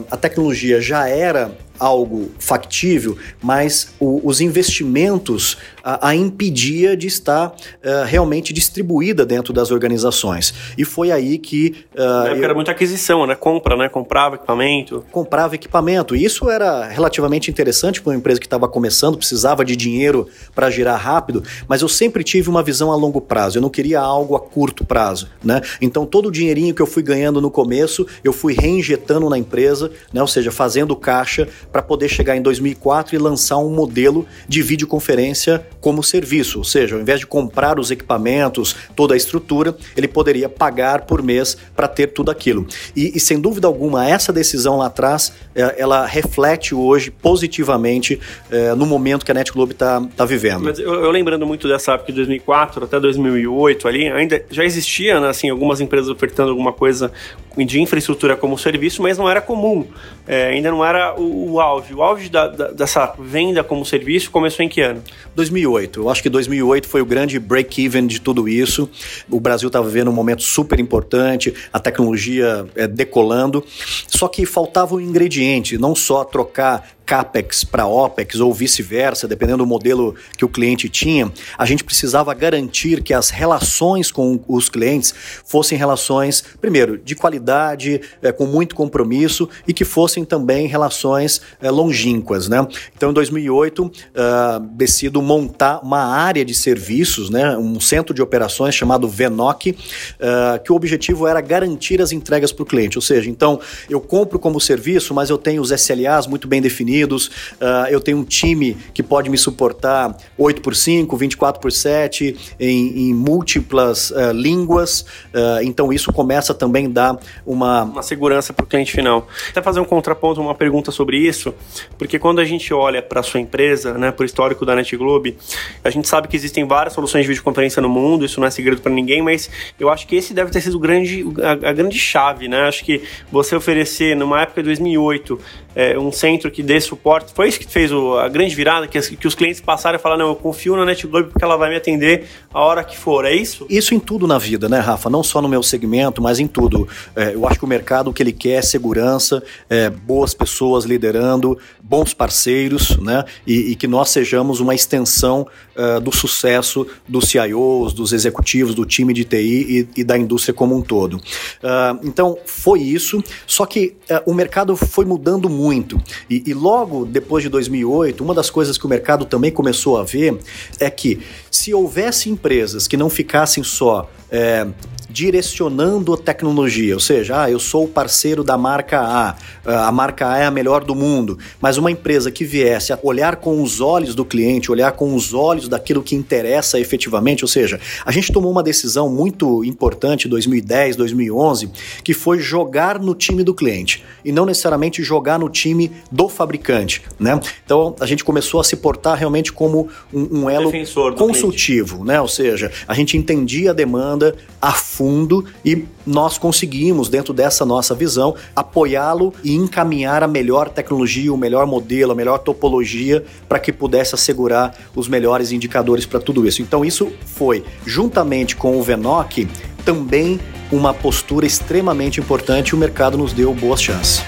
a 0.10 0.16
tecnologia 0.16 0.80
já 0.80 1.10
era 1.10 1.52
algo 1.78 2.32
factível, 2.40 3.18
mas 3.42 3.90
o, 4.00 4.22
os 4.24 4.40
investimentos 4.40 5.58
a, 5.90 6.10
a, 6.10 6.16
impedia 6.16 6.96
de 6.96 7.08
estar 7.08 7.48
uh, 7.48 8.06
realmente 8.06 8.54
distribuída 8.54 9.26
dentro 9.26 9.52
das 9.52 9.72
organizações. 9.72 10.54
E 10.78 10.86
foi 10.86 11.12
aí 11.12 11.40
que. 11.40 11.86
Uh, 11.96 12.28
eu... 12.28 12.44
era 12.44 12.54
muita 12.54 12.72
aquisição, 12.72 13.26
né? 13.26 13.34
Compra, 13.34 13.76
né? 13.76 13.90
Comprava 13.90 14.36
equipamento. 14.36 15.04
Comprava 15.12 15.56
equipamento. 15.56 16.16
E 16.16 16.24
isso 16.24 16.50
era 16.50 16.86
relativamente 16.86 17.50
interessante 17.50 18.02
para 18.02 18.12
uma 18.12 18.18
empresa 18.18 18.40
que 18.40 18.46
estava 18.46 18.68
começando, 18.68 19.18
precisava 19.18 19.66
de 19.66 19.76
dinheiro 19.76 20.28
para 20.54 20.70
girar 20.70 21.00
rápido, 21.00 21.44
mas 21.68 21.82
eu 21.82 21.88
sempre 21.88 22.24
tive 22.24 22.50
uma 22.50 22.62
visão 22.62 22.92
a 22.92 22.96
longo 22.96 23.20
prazo. 23.20 23.58
Eu 23.58 23.62
não 23.62 23.70
queria 23.70 24.00
algo 24.00 24.36
a 24.36 24.40
curto 24.40 24.86
prazo, 24.86 25.30
né? 25.44 25.62
Então 25.82 26.06
todo 26.06 26.28
o 26.28 26.32
dinheirinho 26.32 26.76
que 26.76 26.82
eu 26.82 26.88
fui 26.88 27.02
ganhando 27.02 27.42
no 27.42 27.50
começo, 27.50 28.06
eu 28.24 28.34
fui 28.34 28.54
reinjetando 28.54 29.30
na 29.30 29.38
empresa, 29.38 29.92
né? 30.14 30.22
Ou 30.22 30.28
seja, 30.28 30.52
fazendo 30.52 30.96
caixa 30.96 31.48
para 31.72 31.82
poder 31.82 32.10
chegar 32.10 32.36
em 32.36 32.42
2004 32.42 33.16
e 33.16 33.18
lançar 33.18 33.58
um 33.58 33.70
modelo 33.70 34.26
de 34.48 34.62
videoconferência 34.62 35.66
como 35.82 36.04
serviço, 36.04 36.58
ou 36.58 36.64
seja, 36.64 36.96
ao 36.96 37.02
invés 37.02 37.20
de 37.20 37.28
comprar 37.28 37.80
os 37.80 37.92
equipamentos, 37.92 38.76
toda 38.96 39.14
a 39.14 39.18
estrutura, 39.18 39.76
ele 39.96 40.08
poderia 40.08 40.50
pagar 40.50 41.02
por 41.02 41.24
mês 41.24 41.58
para 41.76 41.88
ter 41.88 42.08
tudo 42.08 42.30
aquilo. 42.30 42.68
E, 42.96 43.16
e, 43.16 43.20
sem 43.20 43.40
dúvida 43.40 43.68
alguma, 43.68 44.08
essa 44.08 44.34
decisão 44.34 44.78
lá 44.78 44.88
atrás, 44.88 45.34
é, 45.56 45.76
ela 45.78 46.06
reflete 46.06 46.76
hoje 46.76 47.12
positivamente 47.12 48.20
é, 48.52 48.74
no 48.76 48.86
momento 48.86 49.26
que 49.26 49.32
a 49.32 49.34
NetGlobe 49.34 49.74
está 49.74 50.02
tá 50.16 50.26
vivendo. 50.26 50.64
Mas 50.64 50.80
eu, 50.80 50.94
eu, 50.94 51.12
lembrando 51.12 51.46
muito 51.46 51.68
dessa 51.68 51.94
época 51.94 52.12
de 52.12 52.18
2004 52.18 52.86
até 52.86 53.00
2008 53.00 53.88
ali, 53.88 54.08
ainda 54.08 54.44
já 54.50 54.66
existia, 54.66 55.20
né, 55.20 55.30
assim, 55.30 55.50
algumas 55.50 55.80
empresas 55.80 56.10
ofertando 56.10 56.50
alguma 56.52 56.74
coisa 56.74 57.12
de 57.58 57.82
infraestrutura 57.82 58.36
como 58.36 58.58
serviço, 58.58 59.02
mas 59.02 59.18
não 59.18 59.30
era 59.30 59.42
comum, 59.42 59.86
é, 60.28 60.48
ainda 60.48 60.72
não 60.72 60.86
era 60.86 61.14
o, 61.20 61.54
o 61.54 61.60
auge. 61.60 61.94
O 61.94 62.02
auge 62.02 62.30
da, 62.30 62.48
da, 62.48 62.72
dessa 62.72 63.14
venda 63.20 63.64
como 63.64 63.86
serviço 63.86 64.32
começou 64.32 64.66
em 64.66 64.70
que 64.70 64.82
ano? 64.82 65.02
2008. 65.36 65.69
Eu 66.00 66.10
acho 66.10 66.24
que 66.24 66.30
2008 66.30 66.88
foi 66.88 67.02
o 67.02 67.06
grande 67.06 67.40
break-even 67.40 68.08
de 68.08 68.22
tudo 68.22 68.48
isso. 68.48 68.90
O 69.30 69.40
Brasil 69.40 69.68
estava 69.68 69.88
vivendo 69.88 70.10
um 70.10 70.14
momento 70.14 70.42
super 70.42 70.80
importante, 70.80 71.54
a 71.72 71.80
tecnologia 71.80 72.66
é, 72.76 72.88
decolando, 72.88 73.64
só 74.08 74.28
que 74.28 74.46
faltava 74.46 74.96
um 74.96 75.02
ingrediente, 75.02 75.78
não 75.78 75.94
só 75.94 76.24
trocar 76.24 76.99
CAPEX 77.10 77.64
para 77.64 77.88
OPEX 77.88 78.40
ou 78.40 78.54
vice-versa, 78.54 79.28
dependendo 79.28 79.58
do 79.58 79.66
modelo 79.66 80.14
que 80.38 80.46
o 80.46 80.48
cliente 80.48 80.88
tinha, 80.88 81.32
a 81.58 81.66
gente 81.66 81.84
precisava 81.84 82.32
garantir 82.36 83.02
que 83.02 83.16
as 83.16 83.32
relações 83.32 84.12
com 84.12 84.40
os 84.48 84.70
clientes 84.70 85.12
fossem 85.44 85.76
relações, 85.76 86.44
primeiro, 86.62 87.00
de 87.00 87.16
qualidade, 87.16 88.00
é, 88.22 88.32
com 88.32 88.46
muito 88.46 88.76
compromisso 88.76 89.50
e 89.68 89.74
que 89.74 89.84
fossem 89.84 90.24
também 90.24 90.68
relações 90.68 91.42
é, 91.60 91.72
longínquas. 91.72 92.48
Né? 92.48 92.68
Então, 92.96 93.10
em 93.10 93.14
2008, 93.14 93.86
uh, 93.86 93.92
ah, 94.16 94.62
decido 94.74 95.20
montar 95.20 95.80
uma 95.84 96.04
área 96.04 96.46
de 96.46 96.54
serviços, 96.54 97.32
né, 97.32 97.58
um 97.58 97.80
centro 97.80 98.14
de 98.14 98.22
operações 98.22 98.76
chamado 98.76 99.08
VENOC, 99.08 99.72
uh, 99.72 100.64
que 100.64 100.72
o 100.72 100.76
objetivo 100.76 101.26
era 101.26 101.42
garantir 101.42 102.02
as 102.02 102.12
entregas 102.12 102.52
para 102.52 102.62
o 102.62 102.66
cliente. 102.66 103.00
Ou 103.00 103.02
seja, 103.02 103.30
então, 103.30 103.60
eu 103.90 104.00
compro 104.00 104.38
como 104.38 104.62
serviço, 104.62 105.12
mas 105.14 105.32
eu 105.32 105.38
tenho 105.40 105.62
os 105.62 105.72
SLAs 105.72 106.28
muito 106.28 106.48
bem 106.48 106.62
definidos 106.62 106.99
Unidos, 107.00 107.28
uh, 107.62 107.88
eu 107.90 108.00
tenho 108.02 108.18
um 108.18 108.24
time 108.24 108.76
que 108.94 109.02
pode 109.02 109.30
me 109.30 109.38
suportar 109.38 110.16
8 110.38 110.62
por 110.62 110.76
5, 110.76 111.16
24 111.16 111.62
por 111.62 111.72
7 111.72 112.36
em, 112.60 113.10
em 113.10 113.14
múltiplas 113.14 114.12
uh, 114.12 114.32
línguas, 114.34 115.02
uh, 115.34 115.64
então 115.64 115.94
isso 115.94 116.12
começa 116.12 116.54
também 116.54 116.88
a 116.88 116.90
dar 116.90 117.20
uma... 117.46 117.84
Uma 117.84 118.04
segurança 118.04 118.52
para 118.54 118.64
o 118.64 118.68
cliente 118.68 118.92
final. 118.92 119.28
Até 119.50 119.62
fazer 119.62 119.80
um 119.80 119.86
contraponto, 119.86 120.42
uma 120.42 120.56
pergunta 120.56 120.92
sobre 120.92 121.18
isso, 121.18 121.54
porque 121.98 122.20
quando 122.20 122.40
a 122.40 122.46
gente 122.46 122.74
olha 122.74 123.02
para 123.02 123.22
a 123.22 123.24
sua 123.24 123.40
empresa, 123.40 123.94
né, 123.94 124.12
por 124.12 124.26
histórico 124.26 124.66
da 124.66 124.76
NetGlobe, 124.76 125.38
a 125.84 125.90
gente 125.90 126.08
sabe 126.08 126.28
que 126.28 126.36
existem 126.36 126.66
várias 126.66 126.94
soluções 126.94 127.24
de 127.24 127.28
videoconferência 127.30 127.82
no 127.82 127.90
mundo, 127.90 128.26
isso 128.26 128.40
não 128.40 128.48
é 128.48 128.52
segredo 128.52 128.82
para 128.82 128.92
ninguém, 128.92 129.22
mas 129.22 129.50
eu 129.80 129.90
acho 129.90 130.08
que 130.08 130.16
esse 130.16 130.34
deve 130.34 130.52
ter 130.52 130.62
sido 130.62 130.78
grande, 130.80 131.26
a, 131.42 131.70
a 131.70 131.74
grande 131.74 131.98
chave, 131.98 132.48
né? 132.48 132.62
Acho 132.62 132.84
que 132.84 133.02
você 133.32 133.56
oferecer, 133.56 134.16
numa 134.16 134.42
época 134.42 134.62
de 134.62 134.68
2008, 134.68 135.40
é, 135.76 135.98
um 135.98 136.12
centro 136.12 136.50
que 136.52 136.64
dê 136.64 136.82
suporte. 136.90 137.34
Foi 137.34 137.48
isso 137.48 137.60
que 137.60 137.68
fez 137.68 137.92
o, 137.92 138.18
a 138.18 138.28
grande 138.28 138.54
virada, 138.56 138.88
que, 138.88 139.00
que 139.16 139.28
os 139.28 139.36
clientes 139.36 139.62
passaram 139.62 139.96
a 139.96 140.00
falar, 140.00 140.18
não, 140.18 140.28
eu 140.28 140.36
confio 140.36 140.76
na 140.76 140.86
NetGlobe 140.86 141.30
porque 141.30 141.44
ela 141.44 141.56
vai 141.56 141.70
me 141.70 141.76
atender 141.76 142.26
a 142.54 142.60
hora 142.60 142.84
que 142.84 142.98
for, 142.98 143.26
é 143.26 143.34
isso? 143.34 143.66
Isso 143.70 143.94
em 143.94 144.00
tudo 144.00 144.28
na 144.28 144.38
vida, 144.38 144.68
né, 144.68 144.80
Rafa? 144.80 145.10
Não 145.10 145.24
só 145.24 145.42
no 145.42 145.48
meu 145.48 145.64
segmento, 145.64 146.22
mas 146.22 146.40
em 146.40 146.48
tudo. 146.48 146.88
É, 147.16 147.34
eu 147.34 147.48
acho 147.48 147.60
que 147.60 147.66
o 147.66 147.68
mercado 147.68 148.10
o 148.10 148.14
que 148.14 148.24
ele 148.24 148.34
quer 148.34 148.60
é 148.60 148.62
segurança, 148.62 149.44
é, 149.70 149.90
boas 149.90 150.34
pessoas 150.34 150.86
liderando, 150.86 151.58
bons 151.82 152.14
parceiros, 152.14 152.98
né? 152.98 153.24
E, 153.46 153.72
e 153.72 153.76
que 153.76 153.88
nós 153.88 154.10
sejamos 154.10 154.60
uma 154.60 154.76
extensão 154.76 155.48
uh, 155.80 156.02
do 156.02 156.12
sucesso 156.12 156.86
dos 157.08 157.30
CIOs, 157.30 157.94
dos 157.94 158.12
executivos, 158.12 158.76
do 158.76 158.86
time 158.86 159.14
de 159.14 159.24
TI 159.24 159.88
e, 159.96 160.02
e 160.02 160.04
da 160.04 160.18
indústria 160.18 160.54
como 160.54 160.76
um 160.76 160.82
todo. 160.82 161.16
Uh, 161.16 162.00
então, 162.04 162.38
foi 162.46 162.82
isso, 162.82 163.24
só 163.48 163.66
que 163.66 163.96
uh, 164.10 164.30
o 164.30 164.34
mercado 164.34 164.76
foi 164.76 165.06
mudando 165.06 165.50
muito. 165.50 166.02
E, 166.30 166.44
e 166.46 166.54
logo 166.54 166.90
logo 166.90 167.06
depois 167.06 167.44
de 167.44 167.50
2008, 167.50 168.24
uma 168.24 168.34
das 168.34 168.50
coisas 168.50 168.78
que 168.78 168.86
o 168.86 168.90
mercado 168.90 169.26
também 169.26 169.52
começou 169.52 169.98
a 169.98 170.04
ver 170.04 170.38
é 170.80 170.90
que 170.90 171.20
se 171.52 171.74
houvesse 171.74 172.30
empresas 172.30 172.88
que 172.88 172.98
não 172.98 173.10
ficassem 173.10 173.64
só 173.64 174.10
é, 174.32 174.68
direcionando 175.10 176.14
a 176.14 176.18
tecnologia, 176.18 176.94
ou 176.94 177.00
seja, 177.00 177.44
ah, 177.44 177.50
eu 177.50 177.60
sou 177.60 177.86
o 177.86 177.88
parceiro 177.88 178.44
da 178.44 178.58
marca 178.58 179.00
A, 179.00 179.36
ah, 179.66 179.88
a 179.88 179.92
marca 179.92 180.30
A 180.30 180.38
é 180.38 180.46
a 180.46 180.52
melhor 180.52 180.84
do 180.84 180.94
mundo, 180.94 181.38
mas 181.60 181.78
uma 181.78 181.90
empresa 181.90 182.30
que 182.30 182.46
viesse 182.46 182.94
a 182.94 183.00
olhar 183.02 183.38
com 183.38 183.62
os 183.62 183.82
olhos 183.82 184.14
do 184.14 184.24
cliente, 184.24 184.72
olhar 184.72 184.92
com 184.92 185.16
os 185.16 185.34
olhos 185.34 185.68
daquilo 185.68 186.04
que 186.04 186.16
interessa 186.16 186.80
efetivamente, 186.80 187.44
ou 187.44 187.48
seja, 187.48 187.80
a 188.06 188.12
gente 188.12 188.32
tomou 188.32 188.52
uma 188.52 188.62
decisão 188.62 189.10
muito 189.10 189.64
importante 189.64 190.28
em 190.28 190.30
2010, 190.30 190.96
2011, 190.96 191.72
que 192.04 192.14
foi 192.14 192.40
jogar 192.40 193.00
no 193.00 193.16
time 193.16 193.44
do 193.44 193.54
cliente. 193.54 194.04
E 194.24 194.32
não 194.32 194.46
necessariamente 194.46 195.02
jogar 195.02 195.40
no 195.40 195.50
time 195.50 195.92
do 196.12 196.30
fabricante, 196.30 197.02
né? 197.20 197.40
Então 197.66 197.96
a 198.00 198.06
gente 198.06 198.24
começou 198.24 198.60
a 198.60 198.64
se 198.64 198.76
portar 198.76 199.18
realmente 199.18 199.52
como 199.52 199.88
um, 200.14 200.42
um 200.42 200.50
elo 200.50 200.72
consultivo, 201.18 202.04
né? 202.04 202.22
Ou 202.22 202.28
seja, 202.28 202.72
a 202.88 202.94
gente 202.94 203.18
entendia 203.18 203.72
a 203.72 203.74
demanda 203.74 204.36
a 204.62 204.74
fundo 205.00 205.46
e 205.64 205.86
nós 206.06 206.38
conseguimos, 206.38 207.08
dentro 207.08 207.34
dessa 207.34 207.66
nossa 207.66 207.96
visão, 207.96 208.36
apoiá-lo 208.54 209.34
e 209.42 209.56
encaminhar 209.56 210.24
a 210.24 210.28
melhor 210.28 210.68
tecnologia, 210.68 211.34
o 211.34 211.38
melhor 211.38 211.66
modelo, 211.66 212.12
a 212.12 212.16
melhor 212.16 212.40
topologia 212.40 213.24
para 213.48 213.60
que 213.60 213.72
pudesse 213.72 214.14
assegurar 214.14 214.76
os 214.94 215.08
melhores 215.08 215.54
indicadores 215.54 216.06
para 216.06 216.20
tudo 216.20 216.46
isso. 216.46 216.62
Então, 216.62 216.84
isso 216.84 217.14
foi, 217.26 217.64
juntamente 217.86 218.58
com 218.58 218.78
o 218.78 218.84
Venoc, 218.84 219.48
também 219.86 220.38
uma 220.70 220.94
postura 220.94 221.46
extremamente 221.46 222.20
importante 222.20 222.70
e 222.70 222.76
o 222.76 222.78
mercado 222.78 223.18
nos 223.18 223.32
deu 223.32 223.54
boas 223.54 223.82
chances. 223.82 224.22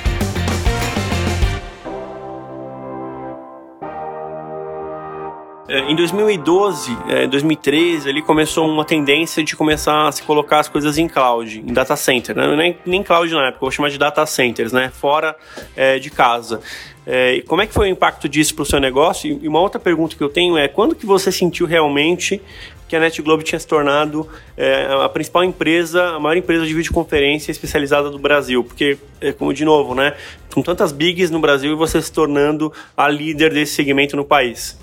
Em 5.88 5.96
2012, 5.96 6.98
2013, 7.30 8.10
ali 8.10 8.22
começou 8.22 8.68
uma 8.68 8.84
tendência 8.84 9.42
de 9.44 9.56
começar 9.56 10.08
a 10.08 10.12
se 10.12 10.22
colocar 10.24 10.60
as 10.60 10.68
coisas 10.68 10.98
em 10.98 11.08
cloud, 11.08 11.60
em 11.60 11.74
data 11.74 11.96
center, 11.96 12.36
né? 12.36 12.56
nem, 12.56 12.78
nem 12.86 13.04
cloud 13.04 13.32
na 13.34 13.48
época, 13.48 13.62
vou 13.62 13.72
chamar 13.72 13.90
de 13.90 13.98
data 13.98 14.26
centers, 14.26 14.74
né? 14.74 14.92
fora 14.94 15.36
é, 15.76 15.98
de 15.98 16.10
casa. 16.10 16.60
É, 17.06 17.42
como 17.48 17.62
é 17.62 17.68
que 17.68 17.74
foi 17.74 17.88
o 17.88 17.92
impacto 17.92 18.30
disso 18.30 18.54
para 18.54 18.64
o 18.64 18.66
seu 18.66 18.80
negócio? 18.80 19.40
E 19.42 19.48
uma 19.48 19.60
outra 19.60 19.80
pergunta 19.80 20.16
que 20.16 20.24
eu 20.24 20.30
tenho 20.30 20.58
é, 20.58 20.68
quando 20.68 20.96
que 20.96 21.06
você 21.06 21.32
sentiu 21.32 21.66
realmente 21.66 22.42
que 22.88 22.96
a 22.96 23.00
NetGlobe 23.00 23.44
tinha 23.44 23.58
se 23.58 23.66
tornado 23.66 24.28
é, 24.58 24.86
a 25.02 25.08
principal 25.08 25.46
empresa, 25.46 26.10
a 26.10 26.20
maior 26.20 26.36
empresa 26.36 26.66
de 26.66 26.74
videoconferência 26.74 27.50
especializada 27.50 28.10
do 28.10 28.20
Brasil? 28.20 28.66
Porque, 28.66 28.98
é, 29.22 29.32
como 29.32 29.54
de 29.54 29.64
novo, 29.64 29.96
né, 29.96 30.14
com 30.54 30.62
tantas 30.62 30.92
bigs 30.92 31.32
no 31.32 31.40
Brasil 31.40 31.72
e 31.72 31.76
você 31.76 32.02
se 32.02 32.12
tornando 32.12 32.72
a 32.96 33.08
líder 33.08 33.54
desse 33.54 33.74
segmento 33.76 34.18
no 34.18 34.26
país. 34.26 34.78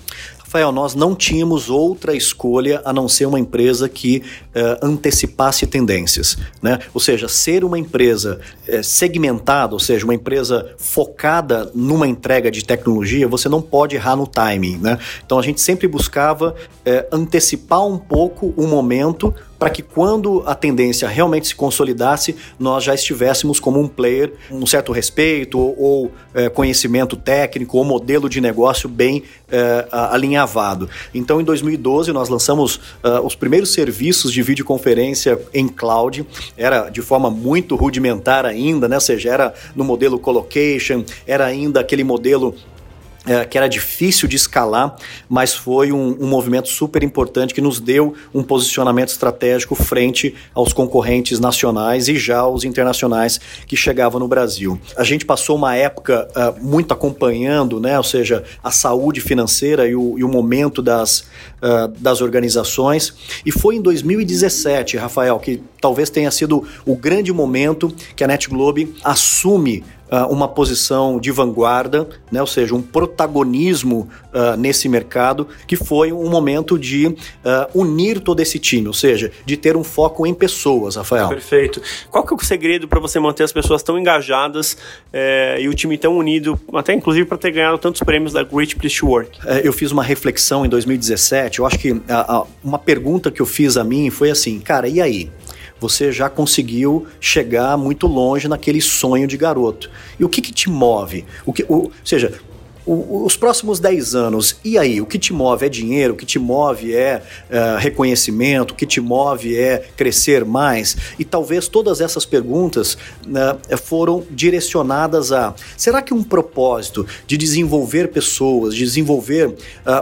Rafael, 0.49 0.71
nós 0.71 0.95
não 0.95 1.13
tínhamos 1.13 1.69
outra 1.69 2.15
escolha 2.15 2.81
a 2.83 2.91
não 2.91 3.07
ser 3.07 3.27
uma 3.27 3.39
empresa 3.39 3.87
que 3.87 4.23
uh, 4.55 4.85
antecipasse 4.85 5.65
tendências. 5.67 6.37
Né? 6.61 6.79
Ou 6.93 6.99
seja, 6.99 7.27
ser 7.27 7.63
uma 7.63 7.77
empresa 7.77 8.39
uh, 8.67 8.83
segmentada, 8.83 9.73
ou 9.73 9.79
seja, 9.79 10.05
uma 10.05 10.15
empresa 10.15 10.73
focada 10.77 11.71
numa 11.73 12.07
entrega 12.07 12.49
de 12.49 12.63
tecnologia, 12.63 13.27
você 13.27 13.49
não 13.49 13.61
pode 13.61 13.95
errar 13.95 14.15
no 14.15 14.27
timing. 14.27 14.77
Né? 14.77 14.97
Então 15.25 15.39
a 15.39 15.41
gente 15.41 15.61
sempre 15.61 15.87
buscava 15.87 16.55
uh, 16.55 17.15
antecipar 17.15 17.85
um 17.85 17.97
pouco 17.97 18.53
o 18.55 18.67
momento 18.67 19.33
para 19.59 19.69
que 19.69 19.81
quando 19.81 20.41
a 20.45 20.55
tendência 20.55 21.07
realmente 21.07 21.47
se 21.47 21.55
consolidasse, 21.55 22.33
nós 22.57 22.85
já 22.85 22.95
estivéssemos 22.95 23.59
como 23.59 23.77
um 23.77 23.89
player, 23.89 24.33
um 24.49 24.65
certo 24.65 24.93
respeito 24.93 25.59
ou, 25.59 25.75
ou 25.77 26.11
é, 26.33 26.47
conhecimento 26.47 27.17
técnico 27.17 27.77
ou 27.77 27.83
modelo 27.83 28.29
de 28.29 28.39
negócio 28.39 28.87
bem 28.87 29.23
é, 29.51 29.85
alinhavado. 29.91 30.89
Então, 31.13 31.41
em 31.41 31.43
2012, 31.43 32.13
nós 32.13 32.29
lançamos 32.29 32.75
uh, 32.75 33.19
os 33.25 33.35
primeiros 33.35 33.73
serviços 33.73 34.31
de 34.31 34.41
videoconferência 34.49 35.39
em 35.53 35.67
cloud. 35.67 36.25
Era 36.57 36.89
de 36.89 37.01
forma 37.01 37.29
muito 37.29 37.75
rudimentar 37.75 38.45
ainda, 38.45 38.87
né? 38.87 38.95
Ou 38.95 39.01
seja, 39.01 39.29
era 39.29 39.53
no 39.75 39.83
modelo 39.83 40.17
colocation, 40.17 41.03
era 41.27 41.45
ainda 41.45 41.79
aquele 41.79 42.03
modelo 42.03 42.55
é, 43.25 43.43
que 43.45 43.57
era 43.57 43.67
difícil 43.67 44.27
de 44.27 44.35
escalar, 44.35 44.95
mas 45.27 45.53
foi 45.53 45.91
um, 45.91 46.17
um, 46.19 46.27
movimento 46.27 46.69
super 46.69 47.03
importante 47.03 47.53
que 47.53 47.61
nos 47.61 47.79
deu 47.79 48.13
um 48.33 48.41
posicionamento 48.41 49.09
estratégico 49.09 49.75
frente 49.75 50.33
aos 50.53 50.71
concorrentes 50.71 51.39
nacionais 51.39 52.07
e 52.07 52.17
já 52.17 52.39
aos 52.39 52.63
internacionais 52.63 53.39
que 53.67 53.75
chegavam 53.75 54.19
no 54.19 54.27
Brasil. 54.27 54.79
A 54.95 55.03
gente 55.03 55.25
passou 55.25 55.57
uma 55.57 55.75
época 55.75 56.27
uh, 56.35 56.63
muito 56.63 56.93
acompanhando, 56.93 57.79
né, 57.79 57.97
ou 57.97 58.03
seja, 58.03 58.43
a 58.63 58.71
saúde 58.71 59.19
financeira 59.19 59.87
e 59.87 59.95
o, 59.95 60.17
e 60.17 60.23
o 60.23 60.29
momento 60.29 60.81
das, 60.81 61.19
uh, 61.61 61.87
das 61.99 62.21
organizações, 62.21 63.13
e 63.45 63.51
foi 63.51 63.75
em 63.75 63.81
2017, 63.81 64.97
Rafael, 64.97 65.37
que 65.39 65.61
talvez 65.81 66.09
tenha 66.09 66.31
sido 66.31 66.65
o 66.85 66.95
grande 66.95 67.31
momento 67.33 67.93
que 68.15 68.23
a 68.23 68.27
NetGlobe 68.27 68.95
assume 69.03 69.83
uma 70.29 70.47
posição 70.47 71.19
de 71.19 71.31
vanguarda, 71.31 72.07
né, 72.31 72.41
ou 72.41 72.47
seja, 72.47 72.73
um 72.73 72.81
protagonismo 72.81 74.09
uh, 74.33 74.57
nesse 74.57 74.89
mercado, 74.89 75.47
que 75.67 75.75
foi 75.75 76.11
um 76.11 76.29
momento 76.29 76.77
de 76.77 77.07
uh, 77.07 77.15
unir 77.73 78.19
todo 78.19 78.39
esse 78.39 78.57
time, 78.59 78.87
ou 78.87 78.93
seja, 78.93 79.31
de 79.45 79.55
ter 79.55 79.77
um 79.77 79.83
foco 79.83 80.25
em 80.25 80.33
pessoas, 80.33 80.95
Rafael. 80.95 81.29
Perfeito. 81.29 81.81
Qual 82.09 82.25
que 82.25 82.33
é 82.33 82.37
o 82.37 82.43
segredo 82.43 82.87
para 82.87 82.99
você 82.99 83.19
manter 83.19 83.43
as 83.43 83.51
pessoas 83.51 83.83
tão 83.83 83.97
engajadas 83.99 84.77
eh, 85.11 85.57
e 85.61 85.67
o 85.67 85.73
time 85.73 85.97
tão 85.97 86.17
unido, 86.17 86.59
até 86.73 86.93
inclusive 86.93 87.25
para 87.25 87.37
ter 87.37 87.51
ganhado 87.51 87.77
tantos 87.77 88.01
prêmios 88.01 88.33
da 88.33 88.43
Great 88.43 88.75
Place 88.75 88.99
to 88.99 89.07
Work? 89.07 89.39
Uh, 89.39 89.59
eu 89.63 89.73
fiz 89.73 89.91
uma 89.91 90.03
reflexão 90.03 90.65
em 90.65 90.69
2017, 90.69 91.59
eu 91.59 91.65
acho 91.65 91.77
que 91.77 92.01
uma 92.63 92.79
pergunta 92.79 93.31
que 93.31 93.41
eu 93.41 93.45
fiz 93.45 93.77
a 93.77 93.83
mim 93.83 94.09
foi 94.09 94.31
assim, 94.31 94.59
cara, 94.59 94.87
e 94.87 95.01
aí? 95.01 95.29
Você 95.79 96.11
já 96.11 96.29
conseguiu 96.29 97.07
chegar 97.19 97.77
muito 97.77 98.07
longe 98.07 98.47
naquele 98.47 98.81
sonho 98.81 99.27
de 99.27 99.37
garoto. 99.37 99.89
E 100.19 100.23
o 100.23 100.29
que, 100.29 100.41
que 100.41 100.51
te 100.51 100.69
move? 100.69 101.25
O 101.45 101.53
que, 101.53 101.63
o, 101.63 101.73
ou 101.73 101.91
seja, 102.03 102.39
o, 102.91 103.23
os 103.25 103.37
próximos 103.37 103.79
10 103.79 104.15
anos, 104.15 104.55
e 104.65 104.75
aí? 104.75 104.99
O 104.99 105.05
que 105.05 105.19
te 105.19 105.31
move 105.31 105.63
é 105.63 105.69
dinheiro, 105.69 106.13
o 106.13 106.17
que 106.17 106.25
te 106.25 106.39
move 106.39 106.95
é 106.95 107.21
uh, 107.49 107.77
reconhecimento, 107.77 108.71
o 108.71 108.75
que 108.75 108.85
te 108.85 108.99
move 108.99 109.55
é 109.55 109.85
crescer 109.95 110.43
mais? 110.43 110.97
E 111.19 111.23
talvez 111.23 111.67
todas 111.67 112.01
essas 112.01 112.25
perguntas 112.25 112.95
uh, 112.95 113.77
foram 113.77 114.23
direcionadas 114.31 115.31
a: 115.31 115.53
será 115.77 116.01
que 116.01 116.15
um 116.15 116.23
propósito 116.23 117.05
de 117.27 117.37
desenvolver 117.37 118.07
pessoas, 118.07 118.73
de 118.73 118.83
desenvolver 118.83 119.49
uh, 119.49 119.55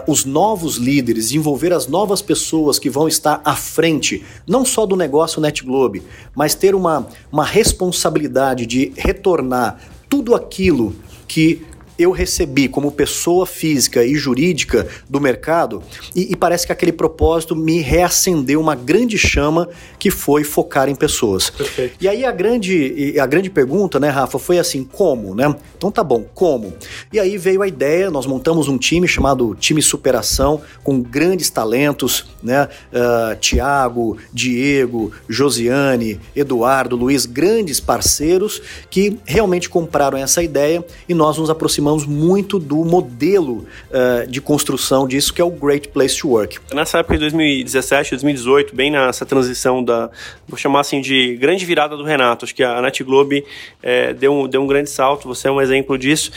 os 0.08 0.24
novos 0.24 0.78
líderes, 0.78 1.28
desenvolver 1.28 1.74
as 1.74 1.88
novas 1.88 2.22
pessoas 2.22 2.80
que 2.80 2.90
vão 2.90 3.08
estar 3.08 3.42
à 3.44 3.56
frente, 3.56 4.24
não 4.48 4.64
só 4.64 4.86
do 4.86 4.96
negócio 4.96 5.42
NetGlobe, 5.42 6.04
mas 6.34 6.56
ter 6.56 6.74
uma, 6.74 7.06
uma 7.30 7.44
responsabilidade 7.44 8.66
de 8.66 8.94
retornar 8.96 9.78
tudo 10.08 10.34
aquilo 10.34 10.96
que 11.28 11.66
eu 11.98 12.12
recebi 12.12 12.68
como 12.68 12.92
pessoa 12.92 13.46
física 13.46 14.04
e 14.06 14.16
jurídica 14.16 14.88
do 15.10 15.20
mercado 15.20 15.82
e, 16.16 16.32
e, 16.32 16.36
parece 16.36 16.66
que 16.66 16.72
aquele 16.72 16.92
propósito 16.92 17.56
me 17.56 17.80
reacendeu 17.80 18.62
uma 18.62 18.76
grande 18.76 19.18
chama 19.18 19.68
que 19.98 20.12
foi 20.12 20.44
focar 20.44 20.90
em 20.90 20.96
pessoas. 20.96 21.50
Perfeito. 21.50 21.98
E 22.00 22.08
aí 22.08 22.24
a 22.24 22.32
grande, 22.32 23.20
a 23.20 23.26
grande 23.26 23.50
pergunta, 23.50 24.00
né, 24.00 24.10
Rafa, 24.10 24.38
foi 24.38 24.60
assim, 24.60 24.84
como, 24.84 25.34
né? 25.34 25.56
Então 25.76 25.92
tá 25.92 26.04
bom, 26.04 26.26
como? 26.34 26.74
E 27.12 27.20
aí 27.20 27.38
veio 27.38 27.62
a 27.62 27.68
ideia, 27.68 28.12
nós 28.12 28.26
montamos 28.26 28.68
um 28.68 28.78
time 28.78 29.08
chamado 29.08 29.56
Time 29.56 29.82
Superação, 29.82 30.62
com 30.84 31.02
grandes 31.02 31.50
talentos, 31.50 32.26
né? 32.44 32.68
Uh, 32.92 33.36
Tiago, 33.40 34.18
Diego, 34.32 35.12
Josiane, 35.28 36.20
Eduardo, 36.36 36.96
Luiz, 36.96 37.26
grandes 37.26 37.80
parceiros 37.80 38.62
que 38.90 39.18
realmente 39.26 39.70
compraram 39.70 40.18
essa 40.18 40.44
ideia 40.44 40.86
e 41.08 41.14
nós 41.14 41.38
nos 41.38 41.50
aproximamos 41.50 41.87
aproximamos 41.88 42.06
muito 42.06 42.60
do 42.60 42.84
modelo 42.84 43.66
uh, 43.90 44.28
de 44.28 44.42
construção 44.42 45.08
disso, 45.08 45.34
que 45.34 45.42
é 45.42 45.44
o 45.44 45.50
Great 45.50 45.90
Place 45.90 46.20
to 46.20 46.30
Work. 46.30 46.60
Nessa 46.74 47.00
época 47.00 47.16
de 47.16 47.22
2017, 47.22 48.12
2018, 48.12 48.76
bem 48.76 48.92
nessa 48.92 49.26
transição 49.26 49.84
da, 49.84 50.10
vou 50.48 50.58
chamar 50.58 50.82
assim, 50.82 51.00
de 51.00 51.38
grande 51.38 51.66
virada 51.66 51.96
do 51.96 52.04
Renato, 52.04 52.46
acho 52.46 52.54
que 52.54 52.64
a 52.64 52.82
Net 52.82 53.04
Globe 53.04 53.46
é, 53.82 54.14
deu, 54.14 54.34
um, 54.34 54.48
deu 54.48 54.62
um 54.62 54.68
grande 54.68 54.90
salto, 54.90 55.28
você 55.28 55.48
é 55.48 55.52
um 55.52 55.62
exemplo 55.62 55.98
disso. 55.98 56.32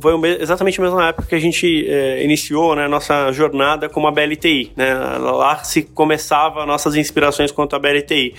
Foi 0.00 0.14
exatamente 0.40 0.80
a 0.80 0.84
mesma 0.84 1.08
época 1.08 1.28
que 1.28 1.34
a 1.34 1.40
gente 1.40 1.86
é, 1.88 2.24
iniciou 2.24 2.74
né, 2.74 2.84
a 2.84 2.88
nossa 2.88 3.30
jornada 3.32 3.88
como 3.88 4.06
a 4.06 4.10
BLTI. 4.10 4.72
Né? 4.76 4.94
Lá 4.94 5.62
se 5.62 5.82
começava 5.82 6.64
nossas 6.64 6.96
inspirações 6.96 7.52
quanto 7.52 7.76
a 7.76 7.78
BLTI. 7.78 8.34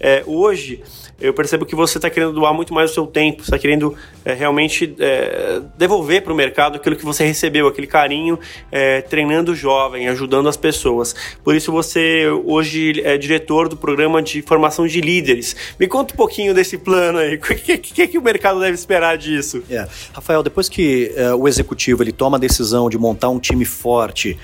É, 0.00 0.24
hoje, 0.26 0.82
eu 1.20 1.34
percebo 1.34 1.66
que 1.66 1.74
você 1.74 1.98
está 1.98 2.08
querendo 2.08 2.32
doar 2.32 2.54
muito 2.54 2.72
mais 2.72 2.90
o 2.90 2.94
seu 2.94 3.06
tempo, 3.06 3.42
está 3.42 3.58
querendo 3.58 3.94
é, 4.24 4.32
realmente 4.32 4.94
é, 4.98 5.60
devolver 5.76 6.22
para 6.22 6.32
o 6.32 6.36
mercado 6.36 6.76
aquilo 6.76 6.96
que 6.96 7.04
você 7.04 7.24
recebeu, 7.24 7.66
aquele 7.66 7.86
carinho, 7.86 8.38
é, 8.72 9.02
treinando 9.02 9.54
jovem, 9.54 10.08
ajudando 10.08 10.48
as 10.48 10.56
pessoas. 10.56 11.14
Por 11.44 11.54
isso 11.54 11.70
você 11.70 12.26
hoje 12.44 13.00
é 13.04 13.18
diretor 13.18 13.68
do 13.68 13.76
programa 13.76 14.22
de 14.22 14.42
formação 14.42 14.86
de 14.86 15.00
líderes. 15.00 15.54
Me 15.78 15.86
conta 15.86 16.14
um 16.14 16.16
pouquinho 16.16 16.54
desse 16.54 16.78
plano 16.78 17.18
aí. 17.18 17.38
O 17.50 17.62
que, 17.62 17.78
que, 17.78 18.08
que 18.08 18.18
o 18.18 18.22
mercado 18.22 18.60
deve 18.60 18.74
esperar 18.74 19.18
disso? 19.18 19.62
É. 19.68 19.86
Rafael, 20.12 20.42
depois 20.42 20.68
que 20.68 21.12
o 21.38 21.46
executivo 21.46 22.02
ele 22.02 22.12
toma 22.12 22.36
a 22.36 22.40
decisão 22.40 22.88
de 22.88 22.96
montar 22.96 23.28
um 23.28 23.38
time 23.38 23.64
forte, 23.64 24.38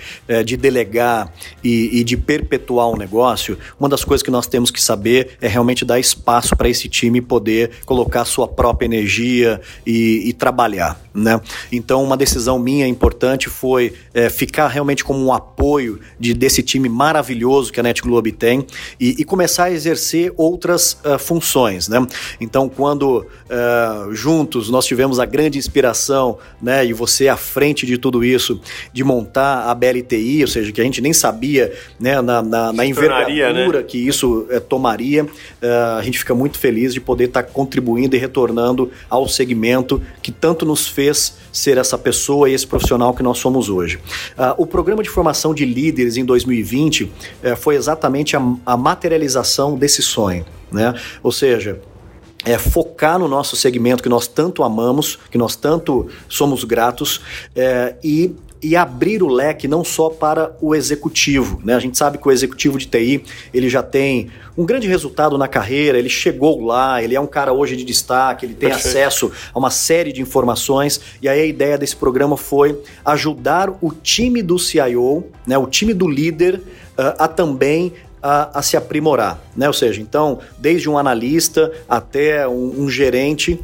de 0.44 0.56
delegar 0.56 1.32
e, 1.62 2.00
e 2.00 2.04
de 2.04 2.16
perpetuar 2.16 2.88
um 2.88 2.96
negócio, 2.96 3.58
uma 3.78 3.88
das 3.88 4.04
coisas 4.04 4.22
que 4.22 4.30
nós 4.30 4.46
temos 4.46 4.70
que 4.70 4.82
saber 4.82 5.36
é 5.40 5.48
realmente 5.48 5.84
dar 5.84 5.98
espaço 5.98 6.56
para 6.56 6.65
esse 6.68 6.88
time 6.88 7.20
poder 7.20 7.70
colocar 7.84 8.24
sua 8.24 8.48
própria 8.48 8.86
energia 8.86 9.60
e, 9.86 10.28
e 10.28 10.32
trabalhar. 10.32 11.00
Né? 11.14 11.40
Então, 11.72 12.04
uma 12.04 12.16
decisão 12.16 12.58
minha 12.58 12.86
importante 12.86 13.48
foi 13.48 13.94
é, 14.12 14.28
ficar 14.28 14.68
realmente 14.68 15.02
como 15.02 15.24
um 15.24 15.32
apoio 15.32 15.98
de, 16.20 16.34
desse 16.34 16.62
time 16.62 16.88
maravilhoso 16.88 17.72
que 17.72 17.80
a 17.80 17.82
NetGlobe 17.82 18.32
tem 18.32 18.66
e, 19.00 19.16
e 19.18 19.24
começar 19.24 19.64
a 19.64 19.70
exercer 19.70 20.32
outras 20.36 20.98
uh, 21.04 21.18
funções. 21.18 21.88
Né? 21.88 22.06
Então, 22.38 22.68
quando 22.68 23.20
uh, 23.20 24.14
juntos 24.14 24.68
nós 24.68 24.84
tivemos 24.84 25.18
a 25.18 25.24
grande 25.24 25.58
inspiração, 25.58 26.38
né, 26.60 26.84
e 26.84 26.92
você 26.92 27.28
à 27.28 27.36
frente 27.36 27.86
de 27.86 27.96
tudo 27.96 28.22
isso, 28.22 28.60
de 28.92 29.02
montar 29.02 29.70
a 29.70 29.74
BLTI, 29.74 30.42
ou 30.42 30.48
seja, 30.48 30.70
que 30.70 30.80
a 30.80 30.84
gente 30.84 31.00
nem 31.00 31.12
sabia 31.12 31.72
né, 31.98 32.20
na, 32.20 32.42
na, 32.42 32.72
na 32.72 32.84
envergadura 32.84 33.78
né? 33.78 33.84
que 33.84 33.98
isso 33.98 34.46
uh, 34.50 34.60
tomaria, 34.60 35.24
uh, 35.24 35.98
a 35.98 36.02
gente 36.02 36.18
fica 36.18 36.34
muito 36.34 36.55
feliz 36.56 36.92
de 36.92 37.00
poder 37.00 37.24
estar 37.24 37.42
tá 37.42 37.50
contribuindo 37.50 38.16
e 38.16 38.18
retornando 38.18 38.90
ao 39.08 39.28
segmento 39.28 40.02
que 40.22 40.32
tanto 40.32 40.64
nos 40.66 40.86
fez 40.86 41.06
fez 41.06 41.34
ser 41.52 41.78
essa 41.78 41.96
pessoa 41.96 42.50
e 42.50 42.54
esse 42.54 42.66
profissional 42.66 43.14
que 43.14 43.22
nós 43.22 43.38
somos 43.38 43.68
hoje. 43.68 43.96
Uh, 44.36 44.54
o 44.58 44.66
programa 44.66 45.02
de 45.02 45.08
formação 45.08 45.54
de 45.54 45.64
líderes 45.64 46.16
em 46.16 46.24
2020 46.24 47.04
uh, 47.04 47.10
eh, 47.42 47.56
foi 47.56 47.76
exatamente 47.76 48.36
a, 48.36 48.40
a 48.64 48.76
materialização 48.76 49.76
desse 49.76 50.02
sonho. 50.02 50.44
Né? 50.70 50.94
Ou 51.22 51.30
seja, 51.30 51.80
é, 52.44 52.58
focar 52.58 53.18
no 53.18 53.28
nosso 53.28 53.56
segmento 53.56 54.02
que 54.02 54.08
nós 54.08 54.26
tanto 54.26 54.62
amamos, 54.62 55.18
que 55.30 55.38
nós 55.38 55.56
tanto 55.56 56.08
somos 56.28 56.64
gratos 56.64 57.20
é, 57.54 57.94
e 58.02 58.34
e 58.62 58.74
abrir 58.74 59.22
o 59.22 59.28
leque 59.28 59.68
não 59.68 59.84
só 59.84 60.08
para 60.08 60.56
o 60.60 60.74
executivo. 60.74 61.60
Né? 61.64 61.74
A 61.74 61.78
gente 61.78 61.96
sabe 61.96 62.18
que 62.18 62.26
o 62.26 62.32
executivo 62.32 62.78
de 62.78 62.86
TI 62.86 63.22
ele 63.52 63.68
já 63.68 63.82
tem 63.82 64.30
um 64.56 64.64
grande 64.64 64.88
resultado 64.88 65.36
na 65.36 65.46
carreira, 65.46 65.98
ele 65.98 66.08
chegou 66.08 66.64
lá, 66.64 67.02
ele 67.02 67.14
é 67.14 67.20
um 67.20 67.26
cara 67.26 67.52
hoje 67.52 67.76
de 67.76 67.84
destaque, 67.84 68.46
ele 68.46 68.54
tem 68.54 68.70
Perfeito. 68.70 68.88
acesso 68.88 69.32
a 69.52 69.58
uma 69.58 69.70
série 69.70 70.12
de 70.12 70.22
informações. 70.22 71.00
E 71.20 71.28
aí 71.28 71.40
a 71.40 71.46
ideia 71.46 71.76
desse 71.76 71.96
programa 71.96 72.36
foi 72.36 72.80
ajudar 73.04 73.70
o 73.80 73.92
time 73.92 74.42
do 74.42 74.58
CIO, 74.58 75.26
né, 75.46 75.58
o 75.58 75.66
time 75.66 75.92
do 75.92 76.08
líder, 76.08 76.56
uh, 76.56 77.14
a 77.18 77.28
também 77.28 77.92
a, 78.22 78.58
a, 78.58 78.62
se 78.62 78.76
aprimorar, 78.76 79.38
né? 79.56 79.68
Ou 79.68 79.72
seja, 79.72 80.00
então, 80.00 80.40
desde 80.58 80.90
um 80.90 80.98
analista 80.98 81.70
até 81.88 82.48
um, 82.48 82.82
um 82.82 82.90
gerente, 82.90 83.60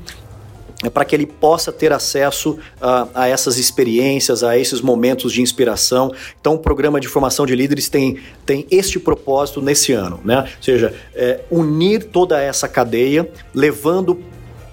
para 0.90 1.04
que 1.04 1.14
ele 1.14 1.26
possa 1.26 1.70
ter 1.70 1.92
acesso 1.92 2.58
a, 2.80 3.08
a, 3.14 3.28
essas 3.28 3.58
experiências, 3.58 4.42
a 4.42 4.58
esses 4.58 4.80
momentos 4.80 5.32
de 5.32 5.40
inspiração. 5.40 6.12
Então, 6.40 6.54
o 6.54 6.58
programa 6.58 7.00
de 7.00 7.08
formação 7.08 7.46
de 7.46 7.54
líderes 7.54 7.88
tem, 7.88 8.18
tem 8.44 8.66
este 8.70 8.98
propósito 8.98 9.60
nesse 9.62 9.92
ano, 9.92 10.20
né? 10.24 10.40
Ou 10.40 10.62
seja, 10.62 10.94
é, 11.14 11.40
unir 11.50 12.04
toda 12.04 12.40
essa 12.40 12.68
cadeia, 12.68 13.30
levando 13.54 14.18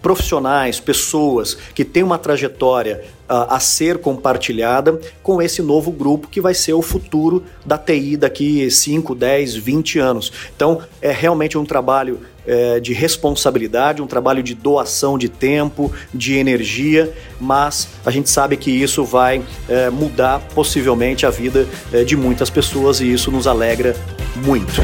profissionais, 0.01 0.79
pessoas 0.79 1.55
que 1.73 1.83
têm 1.83 2.03
uma 2.03 2.17
trajetória 2.17 3.03
uh, 3.29 3.53
a 3.53 3.59
ser 3.59 3.99
compartilhada 3.99 4.99
com 5.21 5.41
esse 5.41 5.61
novo 5.61 5.91
grupo 5.91 6.27
que 6.27 6.41
vai 6.41 6.53
ser 6.53 6.73
o 6.73 6.81
futuro 6.81 7.43
da 7.65 7.77
TI 7.77 8.17
daqui 8.17 8.69
5, 8.69 9.13
10, 9.13 9.55
20 9.55 9.99
anos. 9.99 10.31
Então, 10.55 10.81
é 11.01 11.11
realmente 11.11 11.57
um 11.57 11.65
trabalho 11.65 12.19
é, 12.50 12.79
de 12.79 12.94
responsabilidade, 12.94 14.01
um 14.01 14.08
trabalho 14.08 14.41
de 14.41 14.56
doação 14.56 15.20
de 15.20 15.29
tempo, 15.29 15.94
de 16.12 16.34
energia, 16.36 17.13
mas 17.39 17.88
a 18.03 18.10
gente 18.10 18.27
sabe 18.27 18.58
que 18.58 18.72
isso 18.72 19.06
vai 19.06 19.44
é, 19.70 19.91
mudar 19.91 20.39
possivelmente 20.56 21.27
a 21.27 21.29
vida 21.29 21.68
é, 21.94 22.03
de 22.03 22.18
muitas 22.18 22.50
pessoas 22.50 23.00
e 23.00 23.13
isso 23.13 23.29
nos 23.29 23.46
alegra 23.46 23.96
muito. 24.36 24.82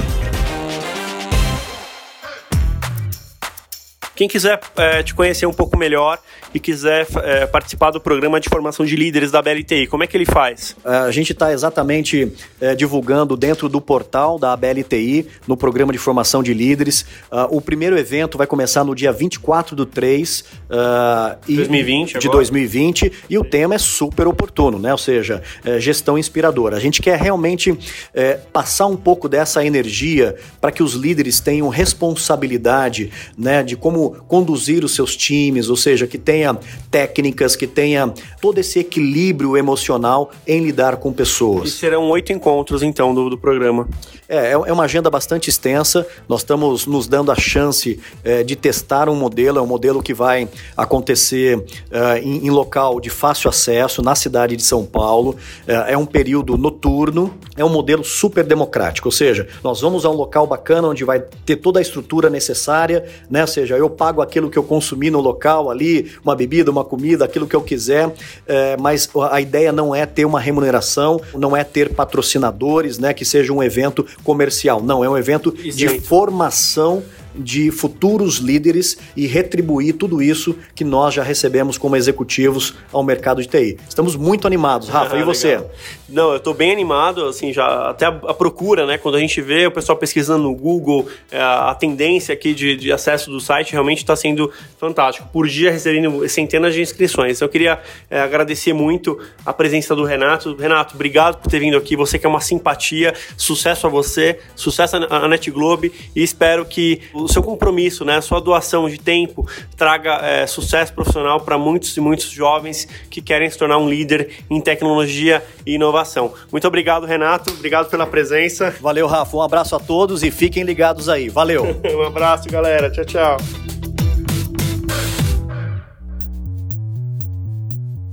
Quem 4.15 4.29
quiser 4.29 4.59
é, 4.77 5.03
te 5.03 5.13
conhecer 5.13 5.45
um 5.45 5.53
pouco 5.53 5.77
melhor 5.77 6.19
e 6.55 6.59
quiser 6.59 7.05
é, 7.17 7.45
participar 7.45 7.91
do 7.91 7.99
programa 7.99 8.39
de 8.39 8.47
formação 8.47 8.85
de 8.85 8.95
líderes 8.95 9.29
da 9.29 9.41
BLTI, 9.41 9.87
como 9.87 10.05
é 10.05 10.07
que 10.07 10.15
ele 10.15 10.25
faz? 10.25 10.73
A 10.85 11.11
gente 11.11 11.33
está 11.33 11.51
exatamente 11.51 12.31
é, 12.61 12.73
divulgando 12.73 13.35
dentro 13.35 13.67
do 13.67 13.81
portal 13.81 14.39
da 14.39 14.55
BLTI, 14.55 15.27
no 15.45 15.57
programa 15.57 15.91
de 15.91 15.99
formação 15.99 16.41
de 16.41 16.53
líderes. 16.53 17.01
Uh, 17.29 17.57
o 17.57 17.59
primeiro 17.59 17.97
evento 17.97 18.37
vai 18.37 18.47
começar 18.47 18.85
no 18.85 18.95
dia 18.95 19.11
24 19.11 19.75
do 19.75 19.85
3 19.85 20.39
uh, 20.39 21.37
e 21.45 21.57
2020, 21.57 22.11
de 22.11 22.17
agora. 22.19 22.37
2020 22.37 23.11
e 23.29 23.37
o 23.37 23.43
tema 23.43 23.75
é 23.75 23.77
super 23.77 24.25
oportuno, 24.25 24.79
né? 24.79 24.93
ou 24.93 24.97
seja, 24.97 25.43
é, 25.65 25.77
gestão 25.79 26.17
inspiradora. 26.17 26.77
A 26.77 26.79
gente 26.79 27.01
quer 27.01 27.19
realmente 27.19 27.77
é, 28.13 28.35
passar 28.53 28.85
um 28.85 28.95
pouco 28.95 29.27
dessa 29.27 29.65
energia 29.65 30.35
para 30.61 30.71
que 30.71 30.81
os 30.81 30.93
líderes 30.93 31.41
tenham 31.41 31.67
responsabilidade 31.67 33.11
né, 33.37 33.61
de 33.61 33.75
como 33.75 34.11
conduzir 34.27 34.85
os 34.85 34.95
seus 34.95 35.17
times, 35.17 35.69
ou 35.69 35.75
seja, 35.75 36.07
que 36.07 36.17
tenha 36.17 36.44
técnicas, 36.91 37.55
que 37.55 37.65
tenha 37.65 38.13
todo 38.41 38.59
esse 38.59 38.79
equilíbrio 38.79 39.57
emocional 39.57 40.31
em 40.45 40.63
lidar 40.63 40.97
com 40.97 41.11
pessoas. 41.11 41.69
E 41.69 41.71
serão 41.71 42.09
oito 42.09 42.31
encontros, 42.33 42.83
então, 42.83 43.13
do, 43.13 43.29
do 43.29 43.37
programa. 43.37 43.87
É, 44.27 44.37
é, 44.37 44.51
é 44.51 44.73
uma 44.73 44.83
agenda 44.83 45.09
bastante 45.09 45.49
extensa. 45.49 46.05
Nós 46.27 46.41
estamos 46.41 46.85
nos 46.85 47.07
dando 47.07 47.31
a 47.31 47.35
chance 47.35 47.99
é, 48.23 48.43
de 48.43 48.55
testar 48.55 49.07
um 49.07 49.15
modelo, 49.15 49.59
é 49.59 49.61
um 49.61 49.67
modelo 49.67 50.01
que 50.01 50.13
vai 50.13 50.47
acontecer 50.75 51.63
é, 51.91 52.19
em, 52.19 52.47
em, 52.47 52.49
local 52.49 52.99
de 52.99 53.09
fácil 53.09 53.49
acesso, 53.49 54.01
na 54.01 54.15
cidade 54.15 54.55
de 54.55 54.63
São 54.63 54.85
Paulo. 54.85 55.35
É, 55.67 55.93
é, 55.93 55.97
um 55.97 56.05
período 56.05 56.57
noturno, 56.57 57.33
é 57.55 57.63
um 57.63 57.69
modelo 57.69 58.03
super 58.03 58.43
democrático, 58.43 59.07
ou 59.07 59.11
seja, 59.11 59.47
nós 59.63 59.81
vamos 59.81 60.05
a 60.05 60.09
um 60.09 60.13
local 60.13 60.47
bacana 60.47 60.87
onde 60.87 61.03
vai 61.03 61.19
ter 61.45 61.57
toda 61.57 61.79
a 61.79 61.81
estrutura 61.81 62.29
necessária, 62.29 63.05
né? 63.29 63.41
Ou 63.41 63.47
seja, 63.47 63.77
eu 63.77 63.89
pago 63.89 64.21
aquilo 64.21 64.49
que 64.49 64.57
eu 64.57 64.63
consumi 64.63 65.09
no 65.09 65.19
local 65.19 65.69
ali, 65.69 66.11
uma 66.23 66.35
bebida, 66.35 66.71
uma 66.71 66.83
comida, 66.83 67.25
aquilo 67.25 67.47
que 67.47 67.55
eu 67.55 67.61
quiser, 67.61 68.11
é, 68.47 68.75
mas 68.77 69.09
a 69.31 69.39
ideia 69.39 69.71
não 69.71 69.93
é 69.93 70.05
ter 70.05 70.25
uma 70.25 70.39
remuneração, 70.39 71.21
não 71.33 71.55
é 71.55 71.63
ter 71.63 71.93
patrocinadores, 71.93 72.97
né? 72.97 73.13
Que 73.13 73.23
seja 73.23 73.53
um 73.53 73.61
evento 73.61 74.05
comercial. 74.23 74.81
Não, 74.81 75.03
é 75.03 75.09
um 75.09 75.17
evento 75.17 75.51
de 75.51 75.99
formação 75.99 77.03
de 77.37 77.71
futuros 77.71 78.37
líderes 78.37 78.97
e 79.15 79.27
retribuir 79.27 79.93
tudo 79.95 80.21
isso 80.21 80.55
que 80.73 80.83
nós 80.83 81.13
já 81.13 81.23
recebemos 81.23 81.77
como 81.77 81.95
executivos 81.95 82.73
ao 82.91 83.03
mercado 83.03 83.41
de 83.41 83.47
TI. 83.47 83.77
Estamos 83.87 84.15
muito 84.15 84.47
animados, 84.47 84.89
Rafa. 84.89 85.05
Ah, 85.15 85.19
e 85.19 85.23
você? 85.23 85.49
Legal. 85.49 85.71
Não, 86.09 86.31
eu 86.31 86.37
estou 86.37 86.53
bem 86.53 86.71
animado, 86.71 87.25
assim, 87.25 87.53
já 87.53 87.89
até 87.89 88.05
a, 88.05 88.33
procura, 88.33 88.85
né? 88.85 88.97
Quando 88.97 89.15
a 89.15 89.19
gente 89.19 89.41
vê 89.41 89.65
o 89.65 89.71
pessoal 89.71 89.97
pesquisando 89.97 90.43
no 90.43 90.53
Google, 90.53 91.07
é, 91.31 91.39
a 91.39 91.73
tendência 91.73 92.33
aqui 92.33 92.53
de, 92.53 92.75
de, 92.75 92.91
acesso 92.91 93.31
do 93.31 93.39
site 93.39 93.71
realmente 93.71 93.99
está 93.99 94.15
sendo 94.15 94.51
fantástico. 94.77 95.27
Por 95.31 95.47
dia 95.47 95.71
recebendo 95.71 96.27
centenas 96.27 96.73
de 96.73 96.81
inscrições. 96.81 97.37
Então, 97.37 97.47
eu 97.47 97.51
queria 97.51 97.79
é, 98.09 98.19
agradecer 98.19 98.73
muito 98.73 99.17
a 99.45 99.53
presença 99.53 99.95
do 99.95 100.03
Renato. 100.03 100.55
Renato, 100.55 100.95
obrigado 100.95 101.41
por 101.41 101.49
ter 101.49 101.59
vindo 101.59 101.77
aqui. 101.77 101.95
Você 101.95 102.19
que 102.19 102.25
é 102.25 102.29
uma 102.29 102.41
simpatia. 102.41 103.13
Sucesso 103.37 103.87
a 103.87 103.89
você, 103.89 104.39
sucesso 104.55 104.97
à 104.97 105.27
NetGlobe 105.27 105.91
e 106.15 106.21
espero 106.21 106.65
que 106.65 107.01
o 107.25 107.27
seu 107.27 107.41
compromisso, 107.41 108.05
né, 108.05 108.17
a 108.17 108.21
sua 108.21 108.39
doação 108.39 108.87
de 108.87 108.99
tempo 108.99 109.47
traga 109.75 110.19
é, 110.21 110.45
sucesso 110.45 110.93
profissional 110.93 111.41
para 111.41 111.57
muitos 111.57 111.97
e 111.97 111.99
muitos 111.99 112.29
jovens 112.29 112.87
que 113.09 113.19
querem 113.19 113.49
se 113.49 113.57
tornar 113.57 113.79
um 113.79 113.89
líder 113.89 114.43
em 114.47 114.61
tecnologia 114.61 115.43
e 115.65 115.73
inovação. 115.73 116.33
Muito 116.51 116.67
obrigado, 116.67 117.05
Renato. 117.07 117.51
Obrigado 117.51 117.89
pela 117.89 118.05
presença. 118.05 118.75
Valeu, 118.79 119.07
Rafa. 119.07 119.35
Um 119.35 119.41
abraço 119.41 119.75
a 119.75 119.79
todos 119.79 120.21
e 120.21 120.29
fiquem 120.29 120.63
ligados 120.63 121.09
aí. 121.09 121.27
Valeu. 121.27 121.63
um 121.97 122.03
abraço, 122.03 122.47
galera. 122.47 122.91
Tchau, 122.91 123.05
tchau. 123.05 123.37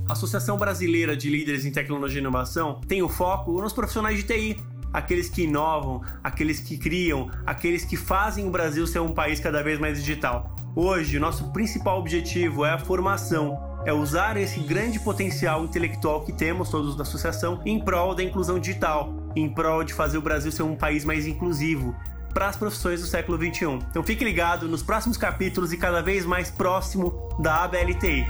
A 0.09 0.13
Associação 0.13 0.57
Brasileira 0.57 1.15
de 1.15 1.29
Líderes 1.29 1.65
em 1.65 1.71
Tecnologia 1.71 2.19
e 2.19 2.21
Inovação 2.21 2.81
tem 2.87 3.03
o 3.03 3.09
foco 3.09 3.61
nos 3.61 3.73
profissionais 3.73 4.17
de 4.17 4.23
TI 4.23 4.72
aqueles 4.93 5.29
que 5.29 5.43
inovam, 5.43 6.01
aqueles 6.23 6.59
que 6.59 6.77
criam, 6.77 7.29
aqueles 7.45 7.83
que 7.83 7.97
fazem 7.97 8.47
o 8.47 8.51
Brasil 8.51 8.85
ser 8.85 8.99
um 8.99 9.13
país 9.13 9.39
cada 9.39 9.63
vez 9.63 9.79
mais 9.79 9.97
digital. 9.97 10.55
Hoje, 10.75 11.19
nosso 11.19 11.51
principal 11.51 11.99
objetivo 11.99 12.63
é 12.63 12.71
a 12.71 12.79
formação, 12.79 13.59
é 13.85 13.91
usar 13.91 14.37
esse 14.37 14.59
grande 14.59 14.99
potencial 14.99 15.63
intelectual 15.63 16.23
que 16.23 16.31
temos 16.31 16.69
todos 16.69 16.95
da 16.95 17.03
associação 17.03 17.61
em 17.65 17.83
prol 17.83 18.15
da 18.15 18.23
inclusão 18.23 18.59
digital, 18.59 19.13
em 19.35 19.49
prol 19.49 19.83
de 19.83 19.93
fazer 19.93 20.17
o 20.17 20.21
Brasil 20.21 20.51
ser 20.51 20.63
um 20.63 20.75
país 20.75 21.03
mais 21.03 21.27
inclusivo 21.27 21.95
para 22.33 22.47
as 22.47 22.55
profissões 22.55 23.01
do 23.01 23.07
século 23.07 23.37
21. 23.37 23.79
Então 23.89 24.03
fique 24.03 24.23
ligado 24.23 24.67
nos 24.67 24.81
próximos 24.81 25.17
capítulos 25.17 25.71
e 25.71 25.77
cada 25.77 26.01
vez 26.01 26.25
mais 26.25 26.49
próximo 26.49 27.13
da 27.39 27.63
ABLTI. 27.63 28.25